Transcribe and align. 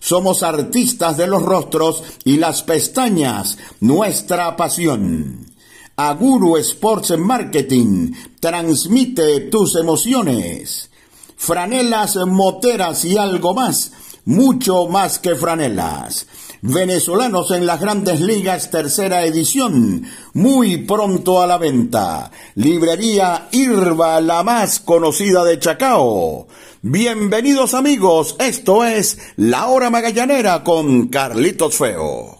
somos 0.00 0.42
artistas 0.42 1.16
de 1.16 1.26
los 1.26 1.42
rostros 1.42 2.02
y 2.24 2.36
las 2.36 2.62
pestañas, 2.62 3.58
nuestra 3.80 4.56
pasión. 4.56 5.46
Aguru 5.96 6.56
Sports 6.58 7.18
Marketing 7.18 8.12
transmite 8.38 9.40
tus 9.50 9.74
emociones. 9.76 10.90
Franelas, 11.36 12.16
moteras 12.26 13.04
y 13.04 13.16
algo 13.16 13.54
más, 13.54 13.92
mucho 14.24 14.86
más 14.86 15.18
que 15.18 15.34
franelas. 15.34 16.26
Venezolanos 16.60 17.52
en 17.52 17.66
las 17.66 17.80
grandes 17.80 18.20
ligas, 18.20 18.70
tercera 18.70 19.24
edición, 19.24 20.04
muy 20.34 20.78
pronto 20.78 21.40
a 21.40 21.46
la 21.46 21.56
venta. 21.56 22.32
Librería 22.56 23.48
Irva, 23.52 24.20
la 24.20 24.42
más 24.42 24.80
conocida 24.80 25.44
de 25.44 25.60
Chacao. 25.60 26.48
Bienvenidos 26.82 27.74
amigos, 27.74 28.34
esto 28.40 28.84
es 28.84 29.18
La 29.36 29.68
Hora 29.68 29.88
Magallanera 29.90 30.64
con 30.64 31.06
Carlitos 31.06 31.76
Feo. 31.76 32.38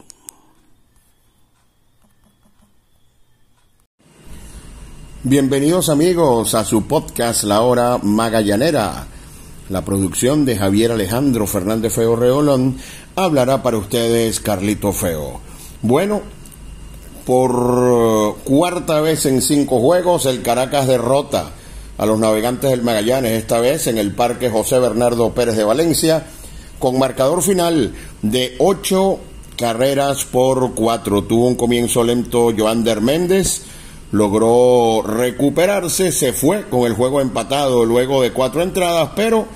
Bienvenidos 5.23 5.89
amigos 5.89 6.55
a 6.55 6.65
su 6.65 6.89
podcast 6.89 7.45
La 7.45 7.61
Hora 7.61 7.99
Magallanera. 7.99 9.07
La 9.69 9.85
producción 9.85 10.47
de 10.47 10.57
Javier 10.57 10.93
Alejandro 10.93 11.47
Fernández 11.47 11.93
Feo 11.93 12.17
Reolón 12.17 12.79
hablará 13.25 13.63
para 13.63 13.79
ustedes 13.79 14.41
Carlito 14.41 14.93
Feo. 14.93 15.41
Bueno, 15.83 16.23
por 17.25 18.39
cuarta 18.45 19.01
vez 19.01 19.27
en 19.27 19.43
cinco 19.43 19.81
juegos 19.81 20.27
el 20.27 20.43
Caracas 20.43 20.87
derrota 20.87 21.51
a 21.99 22.07
los 22.07 22.19
navegantes 22.19 22.71
del 22.71 22.83
Magallanes, 22.83 23.33
esta 23.33 23.61
vez 23.61 23.87
en 23.87 23.99
el 23.99 24.15
Parque 24.15 24.49
José 24.49 24.79
Bernardo 24.79 25.31
Pérez 25.35 25.57
de 25.57 25.65
Valencia, 25.65 26.25
con 26.79 26.99
marcador 26.99 27.43
final 27.43 27.93
de 28.23 28.55
ocho 28.59 29.19
carreras 29.57 30.25
por 30.25 30.75
cuatro. 30.75 31.25
Tuvo 31.25 31.49
un 31.49 31.57
comienzo 31.57 32.05
lento 32.05 32.53
Joander 32.57 33.01
Méndez, 33.01 33.63
logró 34.13 35.03
recuperarse, 35.03 36.13
se 36.13 36.33
fue 36.33 36.69
con 36.69 36.87
el 36.87 36.95
juego 36.95 37.21
empatado 37.21 37.85
luego 37.85 38.23
de 38.23 38.33
cuatro 38.33 38.63
entradas, 38.63 39.11
pero 39.17 39.47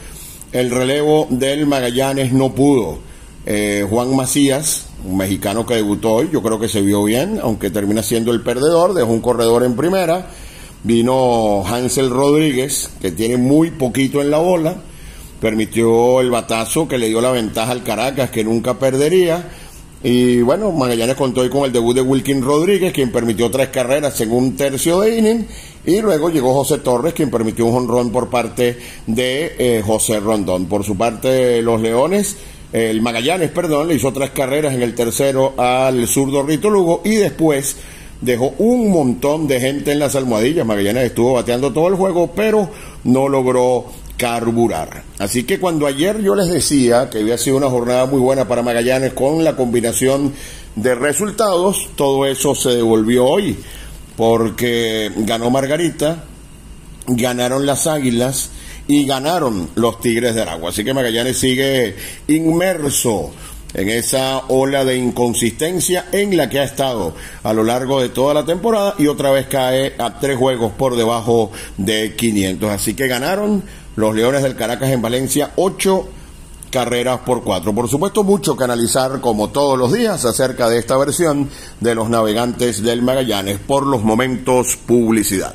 el 0.50 0.70
relevo 0.70 1.26
del 1.30 1.66
Magallanes 1.66 2.32
no 2.32 2.54
pudo. 2.54 3.11
Eh, 3.44 3.86
Juan 3.88 4.14
Macías, 4.14 4.86
un 5.04 5.16
mexicano 5.16 5.66
que 5.66 5.74
debutó 5.74 6.12
hoy, 6.12 6.30
yo 6.32 6.42
creo 6.42 6.60
que 6.60 6.68
se 6.68 6.80
vio 6.80 7.02
bien, 7.04 7.40
aunque 7.42 7.70
termina 7.70 8.02
siendo 8.02 8.32
el 8.32 8.42
perdedor, 8.42 8.94
dejó 8.94 9.10
un 9.10 9.20
corredor 9.20 9.64
en 9.64 9.74
primera 9.74 10.28
Vino 10.84 11.64
Hansel 11.64 12.10
Rodríguez, 12.10 12.90
que 13.00 13.12
tiene 13.12 13.36
muy 13.36 13.70
poquito 13.70 14.20
en 14.20 14.30
la 14.32 14.38
bola, 14.38 14.74
permitió 15.40 16.20
el 16.20 16.30
batazo 16.30 16.88
que 16.88 16.98
le 16.98 17.08
dio 17.08 17.20
la 17.20 17.30
ventaja 17.30 17.70
al 17.70 17.84
Caracas, 17.84 18.30
que 18.30 18.42
nunca 18.42 18.78
perdería. 18.78 19.48
Y 20.02 20.40
bueno, 20.40 20.72
Magallanes 20.72 21.14
contó 21.14 21.42
hoy 21.42 21.50
con 21.50 21.64
el 21.64 21.72
debut 21.72 21.94
de 21.94 22.00
Wilkin 22.00 22.42
Rodríguez, 22.42 22.92
quien 22.92 23.12
permitió 23.12 23.48
tres 23.48 23.68
carreras 23.68 24.20
en 24.20 24.32
un 24.32 24.56
tercio 24.56 24.98
de 25.00 25.18
inning. 25.18 25.46
Y 25.86 26.00
luego 26.00 26.30
llegó 26.30 26.52
José 26.52 26.78
Torres, 26.78 27.14
quien 27.14 27.30
permitió 27.30 27.66
un 27.66 27.76
honrón 27.76 28.10
por 28.10 28.28
parte 28.28 28.76
de 29.06 29.54
eh, 29.58 29.82
José 29.86 30.18
Rondón. 30.18 30.66
Por 30.66 30.82
su 30.82 30.96
parte, 30.96 31.62
los 31.62 31.80
Leones, 31.80 32.36
el 32.72 33.02
Magallanes, 33.02 33.50
perdón, 33.50 33.88
le 33.88 33.94
hizo 33.94 34.12
tres 34.12 34.30
carreras 34.30 34.74
en 34.74 34.82
el 34.82 34.94
tercero 34.94 35.54
al 35.58 36.06
zurdo 36.06 36.42
Rito 36.42 36.70
Lugo. 36.70 37.02
Y 37.04 37.16
después 37.16 37.76
dejó 38.20 38.54
un 38.58 38.90
montón 38.90 39.46
de 39.46 39.60
gente 39.60 39.92
en 39.92 39.98
las 39.98 40.16
almohadillas. 40.16 40.64
Magallanes 40.64 41.04
estuvo 41.04 41.34
bateando 41.34 41.72
todo 41.72 41.88
el 41.88 41.94
juego, 41.96 42.32
pero 42.34 42.70
no 43.04 43.28
logró 43.28 43.86
carburar. 44.16 45.02
Así 45.18 45.44
que 45.44 45.58
cuando 45.58 45.86
ayer 45.86 46.22
yo 46.22 46.34
les 46.34 46.48
decía 46.48 47.10
que 47.10 47.18
había 47.18 47.36
sido 47.36 47.56
una 47.56 47.68
jornada 47.68 48.06
muy 48.06 48.20
buena 48.20 48.46
para 48.48 48.62
Magallanes 48.62 49.12
con 49.12 49.44
la 49.44 49.56
combinación 49.56 50.32
de 50.76 50.94
resultados, 50.94 51.90
todo 51.96 52.24
eso 52.24 52.54
se 52.54 52.70
devolvió 52.70 53.26
hoy, 53.26 53.58
porque 54.16 55.10
ganó 55.16 55.50
Margarita, 55.50 56.24
ganaron 57.06 57.66
las 57.66 57.86
Águilas 57.86 58.50
y 58.88 59.06
ganaron 59.06 59.70
los 59.74 60.00
Tigres 60.00 60.34
de 60.34 60.42
Aragua. 60.42 60.70
Así 60.70 60.84
que 60.84 60.94
Magallanes 60.94 61.38
sigue 61.38 61.96
inmerso 62.28 63.32
en 63.74 63.88
esa 63.88 64.42
ola 64.48 64.84
de 64.84 64.96
inconsistencia 64.96 66.06
en 66.12 66.36
la 66.36 66.48
que 66.48 66.60
ha 66.60 66.64
estado 66.64 67.14
a 67.42 67.52
lo 67.52 67.64
largo 67.64 68.00
de 68.00 68.10
toda 68.10 68.34
la 68.34 68.44
temporada 68.44 68.94
y 68.98 69.06
otra 69.06 69.30
vez 69.30 69.46
cae 69.46 69.94
a 69.98 70.18
tres 70.18 70.36
juegos 70.36 70.72
por 70.72 70.96
debajo 70.96 71.50
de 71.78 72.14
500. 72.14 72.70
Así 72.70 72.94
que 72.94 73.08
ganaron 73.08 73.62
los 73.96 74.14
Leones 74.14 74.42
del 74.42 74.56
Caracas 74.56 74.90
en 74.90 75.02
Valencia 75.02 75.52
ocho 75.56 76.08
carreras 76.70 77.20
por 77.20 77.44
cuatro. 77.44 77.74
Por 77.74 77.88
supuesto, 77.88 78.24
mucho 78.24 78.56
que 78.56 78.64
analizar 78.64 79.20
como 79.20 79.50
todos 79.50 79.78
los 79.78 79.92
días 79.92 80.24
acerca 80.24 80.68
de 80.68 80.78
esta 80.78 80.96
versión 80.96 81.48
de 81.80 81.94
los 81.94 82.08
navegantes 82.08 82.82
del 82.82 83.02
Magallanes. 83.02 83.58
Por 83.58 83.86
los 83.86 84.02
momentos, 84.02 84.76
publicidad. 84.76 85.54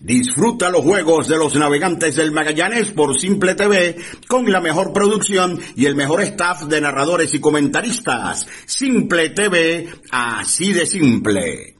Disfruta 0.00 0.70
los 0.70 0.82
juegos 0.82 1.28
de 1.28 1.36
los 1.36 1.54
navegantes 1.56 2.16
del 2.16 2.32
Magallanes 2.32 2.90
por 2.90 3.18
Simple 3.18 3.54
TV 3.54 3.96
con 4.26 4.50
la 4.50 4.62
mejor 4.62 4.94
producción 4.94 5.60
y 5.76 5.84
el 5.84 5.94
mejor 5.94 6.22
staff 6.22 6.62
de 6.62 6.80
narradores 6.80 7.34
y 7.34 7.40
comentaristas. 7.40 8.46
Simple 8.64 9.28
TV, 9.30 9.88
así 10.10 10.72
de 10.72 10.86
simple. 10.86 11.76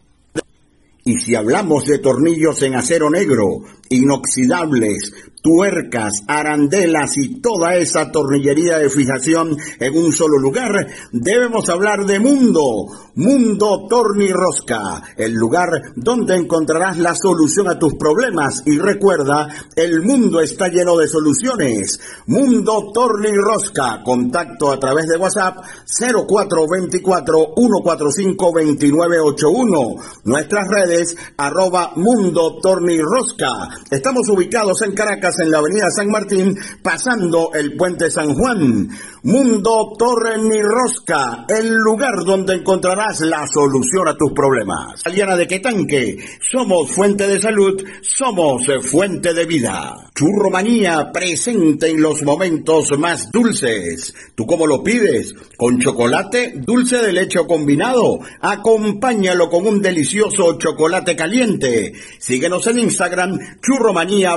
Y 1.03 1.19
si 1.19 1.35
hablamos 1.35 1.87
de 1.87 1.99
tornillos 1.99 2.61
en 2.61 2.75
acero 2.75 3.09
negro, 3.09 3.65
inoxidables, 3.89 5.15
tuercas, 5.43 6.23
arandelas 6.27 7.17
y 7.17 7.41
toda 7.41 7.77
esa 7.77 8.11
tornillería 8.11 8.79
de 8.79 8.91
fijación 8.91 9.57
en 9.79 9.97
un 9.97 10.13
solo 10.13 10.39
lugar, 10.39 10.87
debemos 11.13 11.69
hablar 11.69 12.05
de 12.05 12.21
Mundo, 12.21 12.87
Mundo 13.15 13.87
Tornirrosca, 13.89 15.03
el 15.17 15.33
lugar 15.33 15.69
donde 15.97 16.37
encontrarás 16.37 16.99
la 16.99 17.15
solución 17.15 17.69
a 17.69 17.79
tus 17.79 17.95
problemas 17.95 18.63
y 18.67 18.79
recuerda, 18.79 19.49
el 19.77 20.03
mundo 20.03 20.41
está 20.41 20.69
lleno 20.69 20.97
de 20.97 21.09
soluciones. 21.09 22.01
Mundo 22.27 22.91
Tornirrosca, 22.93 24.03
contacto 24.05 24.71
a 24.71 24.79
través 24.79 25.07
de 25.07 25.17
WhatsApp 25.17 25.59
0424 25.87 27.55
145 27.57 28.45
2981, 28.53 29.81
nuestras 30.25 30.69
redes 30.69 31.17
arroba 31.37 31.93
Mundo 31.97 32.59
Tornirrosca. 32.61 33.69
Estamos 33.91 34.29
ubicados 34.29 34.83
en 34.83 34.93
Caracas 34.93 35.30
en 35.39 35.51
la 35.51 35.59
avenida 35.59 35.91
San 35.91 36.09
Martín, 36.09 36.59
pasando 36.83 37.51
el 37.55 37.77
puente 37.77 38.11
San 38.11 38.35
Juan. 38.35 38.89
Mundo 39.23 39.93
Torre 39.99 40.39
Ni 40.39 40.61
Rosca, 40.63 41.45
el 41.49 41.75
lugar 41.75 42.25
donde 42.25 42.55
encontrarás 42.55 43.21
la 43.21 43.47
solución 43.47 44.09
a 44.09 44.17
tus 44.17 44.33
problemas. 44.33 45.03
Aliana 45.05 45.37
de 45.37 45.47
Quetanque, 45.47 46.17
somos 46.41 46.91
fuente 46.91 47.29
de 47.29 47.41
salud, 47.41 47.83
somos 48.01 48.63
fuente 48.83 49.35
de 49.35 49.45
vida. 49.45 50.11
Churromanía 50.15 51.13
presente 51.13 51.89
en 51.89 52.03
los 52.03 52.23
momentos 52.23 52.91
más 52.99 53.31
dulces. 53.31 54.15
¿Tú 54.35 54.45
cómo 54.47 54.67
lo 54.67 54.83
pides? 54.83 55.35
¿Con 55.57 55.79
chocolate, 55.79 56.55
dulce 56.57 56.99
de 56.99 57.13
leche 57.13 57.39
o 57.39 57.47
combinado? 57.47 58.21
Acompáñalo 58.41 59.49
con 59.49 59.67
un 59.67 59.81
delicioso 59.81 60.59
chocolate 60.59 61.17
caliente. 61.17 61.93
Síguenos 62.19 62.67
en 62.67 62.81
Instagram, 62.81 63.39
Churromanía 63.63 64.37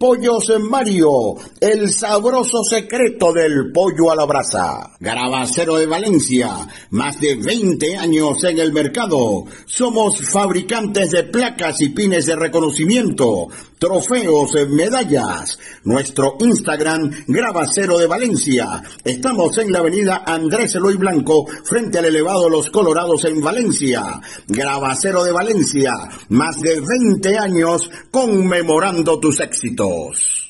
Pollos 0.00 0.48
en 0.48 0.62
Mario, 0.62 1.34
el 1.60 1.90
sabroso 1.92 2.64
secreto 2.64 3.34
del 3.34 3.70
pollo 3.70 4.10
a 4.10 4.16
la 4.16 4.24
brasa. 4.24 4.92
Grabacero 4.98 5.76
de 5.76 5.84
Valencia, 5.84 6.66
más 6.88 7.20
de 7.20 7.36
20 7.36 7.98
años 7.98 8.42
en 8.44 8.60
el 8.60 8.72
mercado. 8.72 9.44
Somos 9.66 10.26
fabricantes 10.26 11.10
de 11.10 11.24
placas 11.24 11.82
y 11.82 11.90
pines 11.90 12.24
de 12.24 12.34
reconocimiento, 12.34 13.48
trofeos, 13.78 14.52
medallas. 14.70 15.58
Nuestro 15.84 16.36
Instagram, 16.40 17.10
Grabacero 17.26 17.98
de 17.98 18.06
Valencia. 18.06 18.82
Estamos 19.04 19.58
en 19.58 19.70
la 19.70 19.80
avenida 19.80 20.22
Andrés 20.26 20.76
Eloy 20.76 20.96
Blanco, 20.96 21.46
frente 21.64 21.98
al 21.98 22.06
elevado 22.06 22.48
Los 22.48 22.70
Colorados 22.70 23.26
en 23.26 23.42
Valencia. 23.42 24.18
Grabacero 24.48 25.24
de 25.24 25.32
Valencia, 25.32 25.92
más 26.30 26.58
de 26.60 26.80
20 26.80 27.36
años 27.36 27.90
conmemorando 28.10 29.20
tus 29.20 29.40
éxitos. 29.40 29.89
nós. 29.90 30.49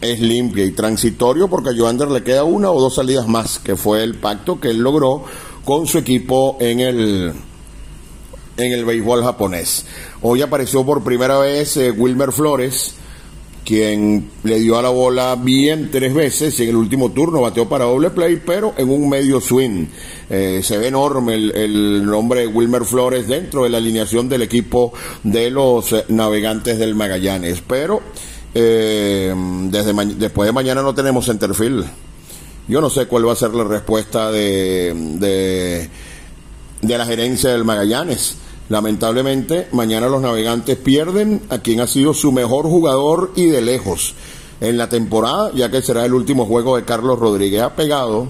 es 0.00 0.20
limpia 0.20 0.64
y 0.64 0.72
transitorio 0.72 1.48
porque 1.48 1.70
a 1.70 1.76
Joander 1.76 2.10
le 2.10 2.22
queda 2.22 2.44
una 2.44 2.70
o 2.70 2.80
dos 2.80 2.94
salidas 2.94 3.26
más, 3.26 3.58
que 3.58 3.76
fue 3.76 4.02
el 4.02 4.14
pacto 4.14 4.60
que 4.60 4.68
él 4.68 4.78
logró 4.78 5.24
con 5.64 5.86
su 5.86 5.98
equipo 5.98 6.58
en 6.60 6.80
el 6.80 7.32
en 8.56 8.72
el 8.72 8.84
béisbol 8.84 9.22
japonés. 9.22 9.84
Hoy 10.22 10.42
apareció 10.42 10.84
por 10.84 11.02
primera 11.02 11.38
vez 11.38 11.76
eh, 11.76 11.90
Wilmer 11.90 12.32
Flores, 12.32 12.94
quien 13.64 14.30
le 14.42 14.60
dio 14.60 14.78
a 14.78 14.82
la 14.82 14.90
bola 14.90 15.36
bien 15.36 15.90
tres 15.90 16.12
veces 16.12 16.58
y 16.60 16.64
en 16.64 16.68
el 16.70 16.76
último 16.76 17.12
turno 17.12 17.40
bateó 17.40 17.68
para 17.68 17.86
doble 17.86 18.10
play, 18.10 18.42
pero 18.44 18.74
en 18.76 18.90
un 18.90 19.08
medio 19.08 19.40
swing. 19.40 19.86
Eh, 20.28 20.60
se 20.62 20.78
ve 20.78 20.88
enorme 20.88 21.34
el, 21.34 22.04
nombre 22.04 22.40
de 22.40 22.46
Wilmer 22.46 22.84
Flores 22.84 23.26
dentro 23.26 23.64
de 23.64 23.70
la 23.70 23.78
alineación 23.78 24.28
del 24.28 24.42
equipo 24.42 24.92
de 25.22 25.50
los 25.50 25.92
eh, 25.92 26.04
navegantes 26.08 26.78
del 26.78 26.94
Magallanes. 26.94 27.62
Pero 27.66 28.02
desde 28.54 29.92
después 30.14 30.46
de 30.46 30.52
mañana 30.52 30.80
no 30.80 30.94
tenemos 30.94 31.26
centerfield. 31.26 31.86
Yo 32.68 32.80
no 32.80 32.88
sé 32.88 33.06
cuál 33.06 33.26
va 33.26 33.32
a 33.32 33.36
ser 33.36 33.52
la 33.52 33.64
respuesta 33.64 34.30
de, 34.30 34.94
de 36.80 36.98
la 36.98 37.04
gerencia 37.04 37.50
del 37.50 37.64
Magallanes. 37.64 38.36
Lamentablemente, 38.68 39.68
mañana 39.72 40.08
los 40.08 40.22
navegantes 40.22 40.76
pierden 40.76 41.42
a 41.50 41.58
quien 41.58 41.80
ha 41.80 41.86
sido 41.86 42.14
su 42.14 42.32
mejor 42.32 42.64
jugador 42.64 43.32
y 43.36 43.46
de 43.46 43.60
lejos 43.60 44.14
en 44.60 44.78
la 44.78 44.88
temporada, 44.88 45.50
ya 45.54 45.70
que 45.70 45.82
será 45.82 46.04
el 46.04 46.14
último 46.14 46.46
juego 46.46 46.76
de 46.76 46.84
Carlos 46.84 47.18
Rodríguez. 47.18 47.62
Ha 47.62 47.76
pegado 47.76 48.28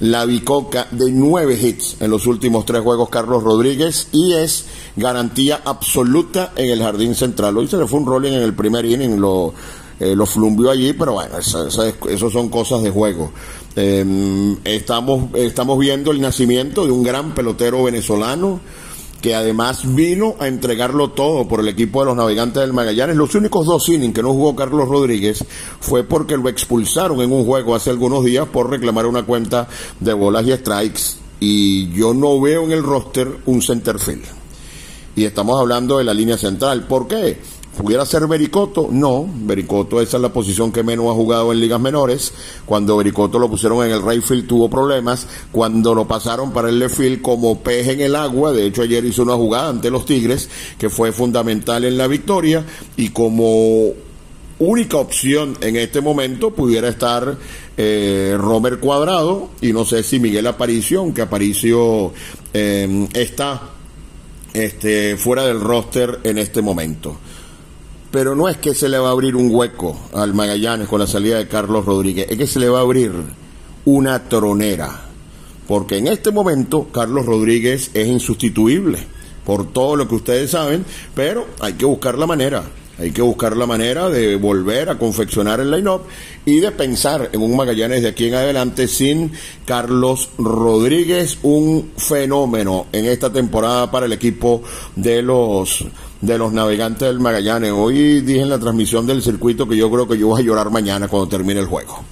la 0.00 0.26
bicoca 0.26 0.88
de 0.90 1.10
nueve 1.10 1.58
hits 1.60 1.96
en 2.00 2.10
los 2.10 2.26
últimos 2.26 2.66
tres 2.66 2.82
juegos 2.82 3.08
Carlos 3.08 3.42
Rodríguez 3.42 4.08
y 4.12 4.34
es 4.34 4.66
garantía 4.94 5.62
absoluta 5.64 6.52
en 6.56 6.70
el 6.70 6.82
jardín 6.82 7.14
central. 7.14 7.56
Hoy 7.56 7.66
se 7.66 7.78
le 7.78 7.86
fue 7.86 8.00
un 8.00 8.06
rolling 8.06 8.32
en 8.32 8.42
el 8.42 8.54
primer 8.54 8.84
inning, 8.84 9.18
lo, 9.18 9.54
eh, 9.98 10.14
flumbió 10.26 10.70
allí, 10.70 10.92
pero 10.92 11.14
bueno, 11.14 11.38
eso, 11.38 12.30
son 12.30 12.48
cosas 12.50 12.82
de 12.82 12.90
juego. 12.90 13.32
Em, 13.74 14.58
estamos, 14.64 15.34
estamos 15.34 15.78
viendo 15.78 16.10
el 16.10 16.20
nacimiento 16.20 16.84
de 16.84 16.92
un 16.92 17.02
gran 17.02 17.34
pelotero 17.34 17.84
venezolano 17.84 18.60
que 19.26 19.34
además 19.34 19.92
vino 19.92 20.36
a 20.38 20.46
entregarlo 20.46 21.10
todo 21.10 21.48
por 21.48 21.58
el 21.58 21.66
equipo 21.66 21.98
de 21.98 22.06
los 22.06 22.16
navegantes 22.16 22.62
del 22.62 22.72
Magallanes. 22.72 23.16
Los 23.16 23.34
únicos 23.34 23.66
dos 23.66 23.88
innings 23.88 24.14
que 24.14 24.22
no 24.22 24.32
jugó 24.32 24.54
Carlos 24.54 24.88
Rodríguez 24.88 25.44
fue 25.80 26.04
porque 26.04 26.36
lo 26.36 26.48
expulsaron 26.48 27.20
en 27.20 27.32
un 27.32 27.44
juego 27.44 27.74
hace 27.74 27.90
algunos 27.90 28.24
días 28.24 28.46
por 28.46 28.70
reclamar 28.70 29.04
una 29.04 29.24
cuenta 29.24 29.66
de 29.98 30.12
bolas 30.12 30.46
y 30.46 30.52
strikes. 30.52 31.02
Y 31.40 31.90
yo 31.90 32.14
no 32.14 32.40
veo 32.40 32.62
en 32.62 32.70
el 32.70 32.84
roster 32.84 33.28
un 33.46 33.60
centerfield. 33.62 34.22
Y 35.16 35.24
estamos 35.24 35.58
hablando 35.58 35.98
de 35.98 36.04
la 36.04 36.14
línea 36.14 36.38
central. 36.38 36.86
¿Por 36.86 37.08
qué? 37.08 37.36
¿Pudiera 37.76 38.06
ser 38.06 38.26
Bericoto? 38.26 38.88
No, 38.90 39.28
Bericoto 39.30 40.00
esa 40.00 40.16
es 40.16 40.22
la 40.22 40.32
posición 40.32 40.72
que 40.72 40.82
menos 40.82 41.06
ha 41.10 41.14
jugado 41.14 41.52
en 41.52 41.60
ligas 41.60 41.78
menores. 41.78 42.32
Cuando 42.64 42.96
Bericoto 42.96 43.38
lo 43.38 43.50
pusieron 43.50 43.84
en 43.84 43.92
el 43.92 44.02
right 44.02 44.22
field 44.22 44.46
tuvo 44.46 44.70
problemas. 44.70 45.26
Cuando 45.52 45.94
lo 45.94 46.08
pasaron 46.08 46.52
para 46.52 46.70
el 46.70 46.78
left 46.78 46.96
field 46.96 47.20
como 47.20 47.60
pez 47.60 47.88
en 47.88 48.00
el 48.00 48.16
agua, 48.16 48.52
de 48.52 48.64
hecho 48.64 48.80
ayer 48.80 49.04
hizo 49.04 49.24
una 49.24 49.34
jugada 49.34 49.68
ante 49.68 49.90
los 49.90 50.06
Tigres 50.06 50.48
que 50.78 50.88
fue 50.88 51.12
fundamental 51.12 51.84
en 51.84 51.98
la 51.98 52.06
victoria 52.06 52.64
y 52.96 53.10
como 53.10 53.90
única 54.58 54.96
opción 54.96 55.58
en 55.60 55.76
este 55.76 56.00
momento 56.00 56.54
pudiera 56.54 56.88
estar 56.88 57.36
eh, 57.76 58.38
Cuadrado 58.80 59.50
y 59.60 59.74
no 59.74 59.84
sé 59.84 60.02
si 60.02 60.18
Miguel 60.18 60.46
Aparicio, 60.46 61.00
aunque 61.00 61.20
Aparicio 61.20 62.14
eh, 62.54 63.06
está 63.12 63.60
este, 64.54 65.18
fuera 65.18 65.44
del 65.44 65.60
roster 65.60 66.20
en 66.24 66.38
este 66.38 66.62
momento 66.62 67.18
pero 68.16 68.34
no 68.34 68.48
es 68.48 68.56
que 68.56 68.74
se 68.74 68.88
le 68.88 68.96
va 68.96 69.08
a 69.08 69.10
abrir 69.10 69.36
un 69.36 69.54
hueco 69.54 69.94
al 70.14 70.32
Magallanes 70.32 70.88
con 70.88 70.98
la 71.00 71.06
salida 71.06 71.36
de 71.36 71.48
Carlos 71.48 71.84
Rodríguez, 71.84 72.26
es 72.30 72.38
que 72.38 72.46
se 72.46 72.58
le 72.58 72.70
va 72.70 72.78
a 72.78 72.80
abrir 72.80 73.12
una 73.84 74.26
tronera, 74.26 75.02
porque 75.68 75.98
en 75.98 76.06
este 76.06 76.30
momento 76.30 76.88
Carlos 76.90 77.26
Rodríguez 77.26 77.90
es 77.92 78.08
insustituible 78.08 79.00
por 79.44 79.70
todo 79.70 79.96
lo 79.96 80.08
que 80.08 80.14
ustedes 80.14 80.52
saben, 80.52 80.86
pero 81.14 81.46
hay 81.60 81.74
que 81.74 81.84
buscar 81.84 82.16
la 82.16 82.26
manera. 82.26 82.64
Hay 82.98 83.10
que 83.10 83.20
buscar 83.20 83.54
la 83.54 83.66
manera 83.66 84.08
de 84.08 84.36
volver 84.36 84.88
a 84.88 84.96
confeccionar 84.96 85.60
el 85.60 85.70
line-up 85.70 86.00
y 86.46 86.60
de 86.60 86.70
pensar 86.70 87.28
en 87.30 87.42
un 87.42 87.54
Magallanes 87.54 88.00
de 88.00 88.08
aquí 88.08 88.28
en 88.28 88.34
adelante 88.34 88.88
sin 88.88 89.32
Carlos 89.66 90.30
Rodríguez, 90.38 91.36
un 91.42 91.90
fenómeno 91.98 92.86
en 92.92 93.04
esta 93.04 93.30
temporada 93.30 93.90
para 93.90 94.06
el 94.06 94.14
equipo 94.14 94.62
de 94.94 95.20
los 95.20 95.84
de 96.20 96.38
los 96.38 96.52
navegantes 96.52 97.08
del 97.08 97.20
Magallanes. 97.20 97.72
Hoy 97.72 98.20
dije 98.20 98.40
en 98.40 98.48
la 98.48 98.58
transmisión 98.58 99.06
del 99.06 99.22
circuito 99.22 99.68
que 99.68 99.76
yo 99.76 99.90
creo 99.90 100.08
que 100.08 100.18
yo 100.18 100.28
voy 100.28 100.42
a 100.42 100.44
llorar 100.44 100.70
mañana 100.70 101.08
cuando 101.08 101.28
termine 101.28 101.60
el 101.60 101.66
juego. 101.66 102.02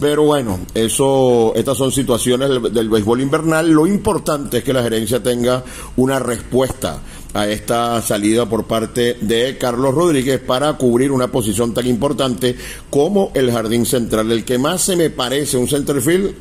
Pero 0.00 0.24
bueno, 0.24 0.58
eso, 0.74 1.52
estas 1.54 1.78
son 1.78 1.92
situaciones 1.92 2.48
del, 2.48 2.72
del, 2.72 2.88
béisbol 2.88 3.20
invernal. 3.20 3.70
Lo 3.70 3.86
importante 3.86 4.58
es 4.58 4.64
que 4.64 4.72
la 4.72 4.82
gerencia 4.82 5.22
tenga 5.22 5.62
una 5.96 6.18
respuesta 6.18 7.00
a 7.32 7.48
esta 7.48 8.00
salida 8.02 8.48
por 8.48 8.64
parte 8.64 9.18
de 9.20 9.56
Carlos 9.58 9.94
Rodríguez 9.94 10.40
para 10.40 10.72
cubrir 10.74 11.12
una 11.12 11.28
posición 11.28 11.74
tan 11.74 11.86
importante 11.86 12.56
como 12.90 13.30
el 13.34 13.52
jardín 13.52 13.86
central. 13.86 14.30
El 14.32 14.44
que 14.44 14.58
más 14.58 14.82
se 14.82 14.96
me 14.96 15.10
parece 15.10 15.56
un 15.56 15.68
centerfield 15.68 16.34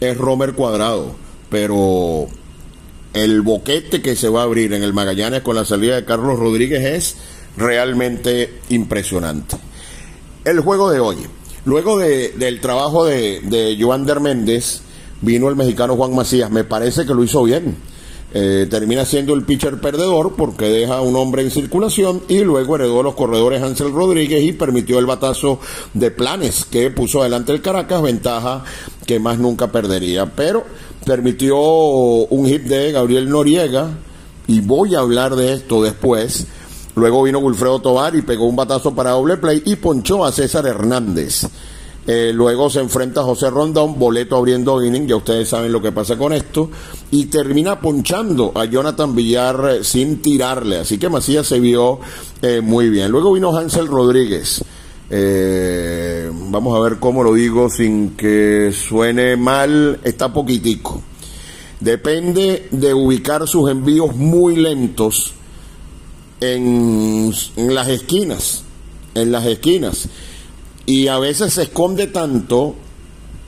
es 0.00 0.16
Romer 0.16 0.52
Cuadrado, 0.52 1.14
pero 1.48 2.26
el 3.12 3.42
boquete 3.42 4.00
que 4.00 4.16
se 4.16 4.28
va 4.28 4.40
a 4.40 4.44
abrir 4.44 4.72
en 4.72 4.82
el 4.82 4.92
Magallanes 4.92 5.42
con 5.42 5.56
la 5.56 5.64
salida 5.64 5.96
de 5.96 6.04
Carlos 6.04 6.38
Rodríguez 6.38 6.84
es 6.84 7.16
realmente 7.56 8.60
impresionante. 8.70 9.56
El 10.44 10.60
juego 10.60 10.90
de 10.90 11.00
hoy. 11.00 11.18
Luego 11.64 11.98
del 11.98 12.60
trabajo 12.60 13.04
de, 13.04 13.40
de 13.42 13.76
Joander 13.80 14.18
Méndez, 14.18 14.80
vino 15.20 15.48
el 15.48 15.56
mexicano 15.56 15.96
Juan 15.96 16.14
Macías. 16.14 16.50
Me 16.50 16.64
parece 16.64 17.06
que 17.06 17.14
lo 17.14 17.22
hizo 17.22 17.44
bien. 17.44 17.76
Eh, 18.34 18.66
termina 18.70 19.04
siendo 19.04 19.34
el 19.34 19.44
pitcher 19.44 19.78
perdedor 19.78 20.32
porque 20.36 20.64
deja 20.64 21.02
un 21.02 21.16
hombre 21.16 21.42
en 21.42 21.50
circulación 21.50 22.22
y 22.28 22.38
luego 22.38 22.76
heredó 22.76 23.02
los 23.02 23.14
corredores 23.14 23.62
Ansel 23.62 23.92
Rodríguez 23.92 24.42
y 24.42 24.54
permitió 24.54 24.98
el 24.98 25.04
batazo 25.04 25.60
de 25.92 26.10
planes 26.10 26.64
que 26.64 26.90
puso 26.90 27.20
adelante 27.20 27.52
el 27.52 27.60
Caracas, 27.60 28.00
ventaja 28.00 28.64
que 29.06 29.20
más 29.20 29.38
nunca 29.38 29.70
perdería. 29.70 30.24
Pero 30.34 30.64
permitió 31.04 31.56
un 31.58 32.46
hit 32.46 32.62
de 32.62 32.92
Gabriel 32.92 33.28
Noriega, 33.28 33.90
y 34.46 34.60
voy 34.60 34.94
a 34.94 35.00
hablar 35.00 35.36
de 35.36 35.54
esto 35.54 35.82
después. 35.82 36.46
Luego 36.94 37.22
vino 37.22 37.38
Wilfredo 37.38 37.80
Tobar 37.80 38.14
y 38.16 38.22
pegó 38.22 38.46
un 38.46 38.56
batazo 38.56 38.94
para 38.94 39.12
doble 39.12 39.38
play 39.38 39.62
y 39.64 39.76
ponchó 39.76 40.24
a 40.24 40.32
César 40.32 40.66
Hernández. 40.66 41.46
Eh, 42.06 42.32
luego 42.34 42.68
se 42.68 42.80
enfrenta 42.80 43.20
a 43.20 43.24
José 43.24 43.48
Rondón, 43.48 43.96
boleto 43.96 44.36
abriendo 44.36 44.82
inning, 44.84 45.06
ya 45.06 45.16
ustedes 45.16 45.48
saben 45.48 45.70
lo 45.70 45.80
que 45.80 45.92
pasa 45.92 46.18
con 46.18 46.32
esto, 46.32 46.68
y 47.12 47.26
termina 47.26 47.80
ponchando 47.80 48.50
a 48.56 48.64
Jonathan 48.64 49.14
Villar 49.14 49.70
eh, 49.70 49.84
sin 49.84 50.20
tirarle, 50.20 50.78
así 50.78 50.98
que 50.98 51.08
Macías 51.08 51.46
se 51.46 51.60
vio 51.60 52.00
eh, 52.42 52.60
muy 52.60 52.90
bien. 52.90 53.12
Luego 53.12 53.32
vino 53.32 53.56
Hansel 53.56 53.86
Rodríguez, 53.86 54.64
vamos 55.12 56.78
a 56.78 56.80
ver 56.82 56.98
cómo 56.98 57.22
lo 57.22 57.34
digo 57.34 57.68
sin 57.68 58.10
que 58.10 58.72
suene 58.72 59.36
mal, 59.36 60.00
está 60.04 60.32
poquitico. 60.32 61.02
Depende 61.80 62.68
de 62.70 62.94
ubicar 62.94 63.46
sus 63.46 63.70
envíos 63.70 64.16
muy 64.16 64.56
lentos 64.56 65.34
en, 66.40 67.32
en 67.56 67.74
las 67.74 67.88
esquinas, 67.88 68.64
en 69.14 69.32
las 69.32 69.44
esquinas. 69.46 70.08
Y 70.86 71.08
a 71.08 71.18
veces 71.18 71.52
se 71.54 71.64
esconde 71.64 72.06
tanto 72.06 72.74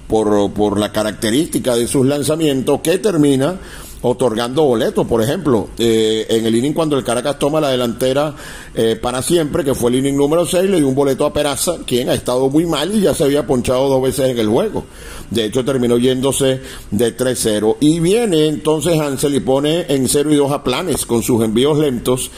por, 0.07 0.53
por 0.53 0.79
la 0.79 0.93
característica 0.93 1.77
de 1.77 1.89
sus 1.89 2.07
lanzamientos 2.07 2.81
que 2.81 2.99
termina 2.99 3.59
otorgando 4.07 4.65
boletos. 4.65 5.07
Por 5.07 5.23
ejemplo, 5.23 5.69
eh, 5.79 6.27
en 6.29 6.45
el 6.45 6.55
inning 6.55 6.75
cuando 6.75 6.97
el 6.97 7.05
Caracas 7.05 7.39
toma 7.39 7.61
la 7.61 7.71
delantera 7.71 8.35
eh, 8.75 8.97
para 9.01 9.23
siempre, 9.23 9.65
que 9.65 9.75
fue 9.75 9.91
el 9.91 9.97
inning 9.97 10.17
número 10.17 10.45
6, 10.45 10.69
le 10.69 10.77
dio 10.77 10.89
un 10.89 10.95
boleto 10.95 11.25
a 11.25 11.33
Peraza, 11.33 11.79
quien 11.87 12.11
ha 12.11 12.15
estado 12.15 12.51
muy 12.51 12.67
mal 12.67 12.95
y 12.95 13.01
ya 13.01 13.15
se 13.15 13.25
había 13.25 13.47
ponchado 13.47 13.89
dos 13.89 14.03
veces 14.03 14.31
en 14.31 14.39
el 14.39 14.49
juego. 14.49 14.85
De 15.31 15.47
hecho, 15.47 15.65
terminó 15.65 15.97
yéndose 15.97 16.61
de 16.91 17.17
3-0. 17.17 17.79
Y 17.81 18.01
viene 18.01 18.47
entonces 18.47 19.01
Hansel 19.01 19.35
y 19.37 19.41
pone 19.41 19.87
en 19.89 20.07
0 20.07 20.33
y 20.33 20.37
2 20.37 20.53
a 20.53 20.63
planes 20.63 21.07
con 21.07 21.23
sus 21.23 21.43
envíos 21.43 21.79
lentos. 21.79 22.31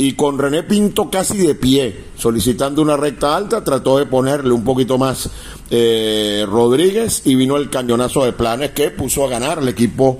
Y 0.00 0.12
con 0.12 0.38
René 0.38 0.62
Pinto 0.62 1.10
casi 1.10 1.38
de 1.38 1.56
pie, 1.56 2.04
solicitando 2.16 2.82
una 2.82 2.96
recta 2.96 3.34
alta, 3.34 3.64
trató 3.64 3.98
de 3.98 4.06
ponerle 4.06 4.52
un 4.52 4.62
poquito 4.62 4.96
más 4.96 5.28
eh, 5.70 6.46
Rodríguez 6.48 7.22
y 7.24 7.34
vino 7.34 7.56
el 7.56 7.68
cañonazo 7.68 8.24
de 8.24 8.32
planes 8.32 8.70
que 8.70 8.90
puso 8.90 9.24
a 9.24 9.28
ganar 9.28 9.58
el 9.58 9.66
equipo 9.66 10.16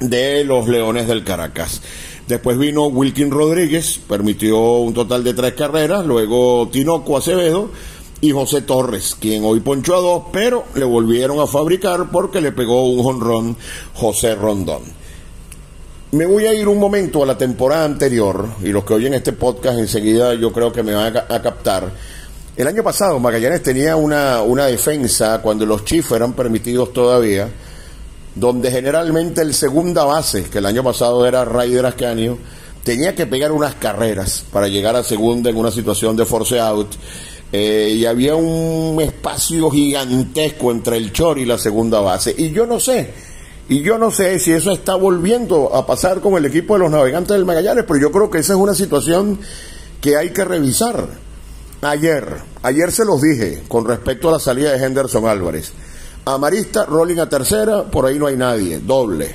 de 0.00 0.44
los 0.44 0.68
Leones 0.68 1.08
del 1.08 1.24
Caracas. 1.24 1.80
Después 2.28 2.58
vino 2.58 2.86
Wilkin 2.86 3.30
Rodríguez, 3.30 4.00
permitió 4.06 4.58
un 4.58 4.92
total 4.92 5.24
de 5.24 5.32
tres 5.32 5.54
carreras, 5.54 6.04
luego 6.04 6.68
Tinoco 6.70 7.16
Acevedo 7.16 7.70
y 8.20 8.32
José 8.32 8.62
Torres, 8.62 9.16
quien 9.18 9.44
hoy 9.44 9.60
ponchó 9.60 9.96
a 9.96 10.00
dos, 10.00 10.24
pero 10.32 10.64
le 10.74 10.84
volvieron 10.84 11.40
a 11.40 11.46
fabricar 11.46 12.10
porque 12.10 12.40
le 12.40 12.52
pegó 12.52 12.84
un 12.84 13.02
jonrón 13.02 13.56
José 13.94 14.34
Rondón. 14.34 14.82
Me 16.10 16.26
voy 16.26 16.46
a 16.46 16.54
ir 16.54 16.68
un 16.68 16.78
momento 16.78 17.22
a 17.22 17.26
la 17.26 17.38
temporada 17.38 17.84
anterior, 17.84 18.46
y 18.62 18.68
los 18.68 18.84
que 18.84 18.94
oyen 18.94 19.14
este 19.14 19.32
podcast 19.32 19.78
enseguida 19.78 20.34
yo 20.34 20.52
creo 20.52 20.72
que 20.72 20.82
me 20.82 20.94
van 20.94 21.16
a, 21.16 21.42
captar. 21.42 21.90
El 22.56 22.66
año 22.66 22.82
pasado 22.82 23.18
Magallanes 23.18 23.62
tenía 23.62 23.94
una, 23.94 24.42
una 24.42 24.66
defensa 24.66 25.40
cuando 25.40 25.64
los 25.64 25.84
Chiefs 25.84 26.12
eran 26.12 26.32
permitidos 26.32 26.92
todavía, 26.92 27.48
donde 28.38 28.70
generalmente 28.70 29.42
el 29.42 29.52
segunda 29.52 30.04
base, 30.04 30.44
que 30.44 30.58
el 30.58 30.66
año 30.66 30.84
pasado 30.84 31.26
era 31.26 31.44
Raider 31.44 31.86
Ascanio, 31.86 32.38
tenía 32.84 33.14
que 33.14 33.26
pegar 33.26 33.52
unas 33.52 33.74
carreras 33.74 34.44
para 34.52 34.68
llegar 34.68 34.94
a 34.96 35.02
segunda 35.02 35.50
en 35.50 35.56
una 35.56 35.70
situación 35.70 36.16
de 36.16 36.24
force 36.24 36.58
out. 36.60 36.88
Eh, 37.50 37.94
y 37.96 38.04
había 38.04 38.36
un 38.36 39.00
espacio 39.00 39.70
gigantesco 39.70 40.70
entre 40.70 40.98
el 40.98 41.12
chor 41.12 41.38
y 41.38 41.46
la 41.46 41.58
segunda 41.58 42.00
base. 42.00 42.34
Y 42.36 42.50
yo 42.50 42.66
no 42.66 42.78
sé, 42.78 43.10
y 43.68 43.82
yo 43.82 43.98
no 43.98 44.10
sé 44.10 44.38
si 44.38 44.52
eso 44.52 44.70
está 44.70 44.94
volviendo 44.94 45.74
a 45.74 45.86
pasar 45.86 46.20
con 46.20 46.34
el 46.34 46.46
equipo 46.46 46.74
de 46.74 46.80
los 46.80 46.90
navegantes 46.90 47.36
del 47.36 47.44
Magallanes, 47.44 47.84
pero 47.86 47.98
yo 47.98 48.12
creo 48.12 48.30
que 48.30 48.38
esa 48.38 48.52
es 48.52 48.58
una 48.58 48.74
situación 48.74 49.38
que 50.00 50.16
hay 50.16 50.30
que 50.30 50.44
revisar. 50.44 51.08
Ayer, 51.80 52.36
ayer 52.62 52.92
se 52.92 53.04
los 53.04 53.20
dije 53.20 53.62
con 53.68 53.86
respecto 53.86 54.28
a 54.28 54.32
la 54.32 54.38
salida 54.38 54.72
de 54.72 54.84
Henderson 54.84 55.26
Álvarez. 55.26 55.72
Amarista, 56.24 56.84
rolling 56.84 57.18
a 57.18 57.28
tercera, 57.28 57.84
por 57.84 58.06
ahí 58.06 58.18
no 58.18 58.26
hay 58.26 58.36
nadie, 58.36 58.80
doble. 58.80 59.34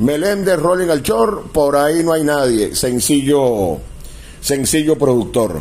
Meléndez, 0.00 0.58
rolling 0.58 0.88
al 0.88 1.02
short, 1.02 1.50
por 1.50 1.74
ahí 1.76 2.04
no 2.04 2.12
hay 2.12 2.22
nadie, 2.22 2.74
sencillo, 2.74 3.78
sencillo 4.40 4.96
productor. 4.96 5.60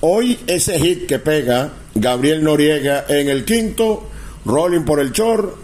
Hoy 0.00 0.38
ese 0.46 0.78
hit 0.78 1.06
que 1.06 1.18
pega 1.18 1.72
Gabriel 1.94 2.42
Noriega 2.42 3.04
en 3.08 3.28
el 3.28 3.44
quinto, 3.44 4.04
rolling 4.44 4.84
por 4.84 5.00
el 5.00 5.12
short, 5.12 5.54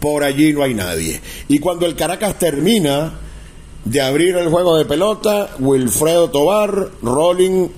por 0.00 0.24
allí 0.24 0.52
no 0.52 0.62
hay 0.62 0.74
nadie. 0.74 1.20
Y 1.48 1.58
cuando 1.58 1.86
el 1.86 1.96
Caracas 1.96 2.38
termina 2.38 3.12
de 3.84 4.00
abrir 4.00 4.36
el 4.36 4.48
juego 4.48 4.76
de 4.76 4.84
pelota, 4.84 5.50
Wilfredo 5.58 6.30
Tobar, 6.30 6.90
rolling 7.02 7.68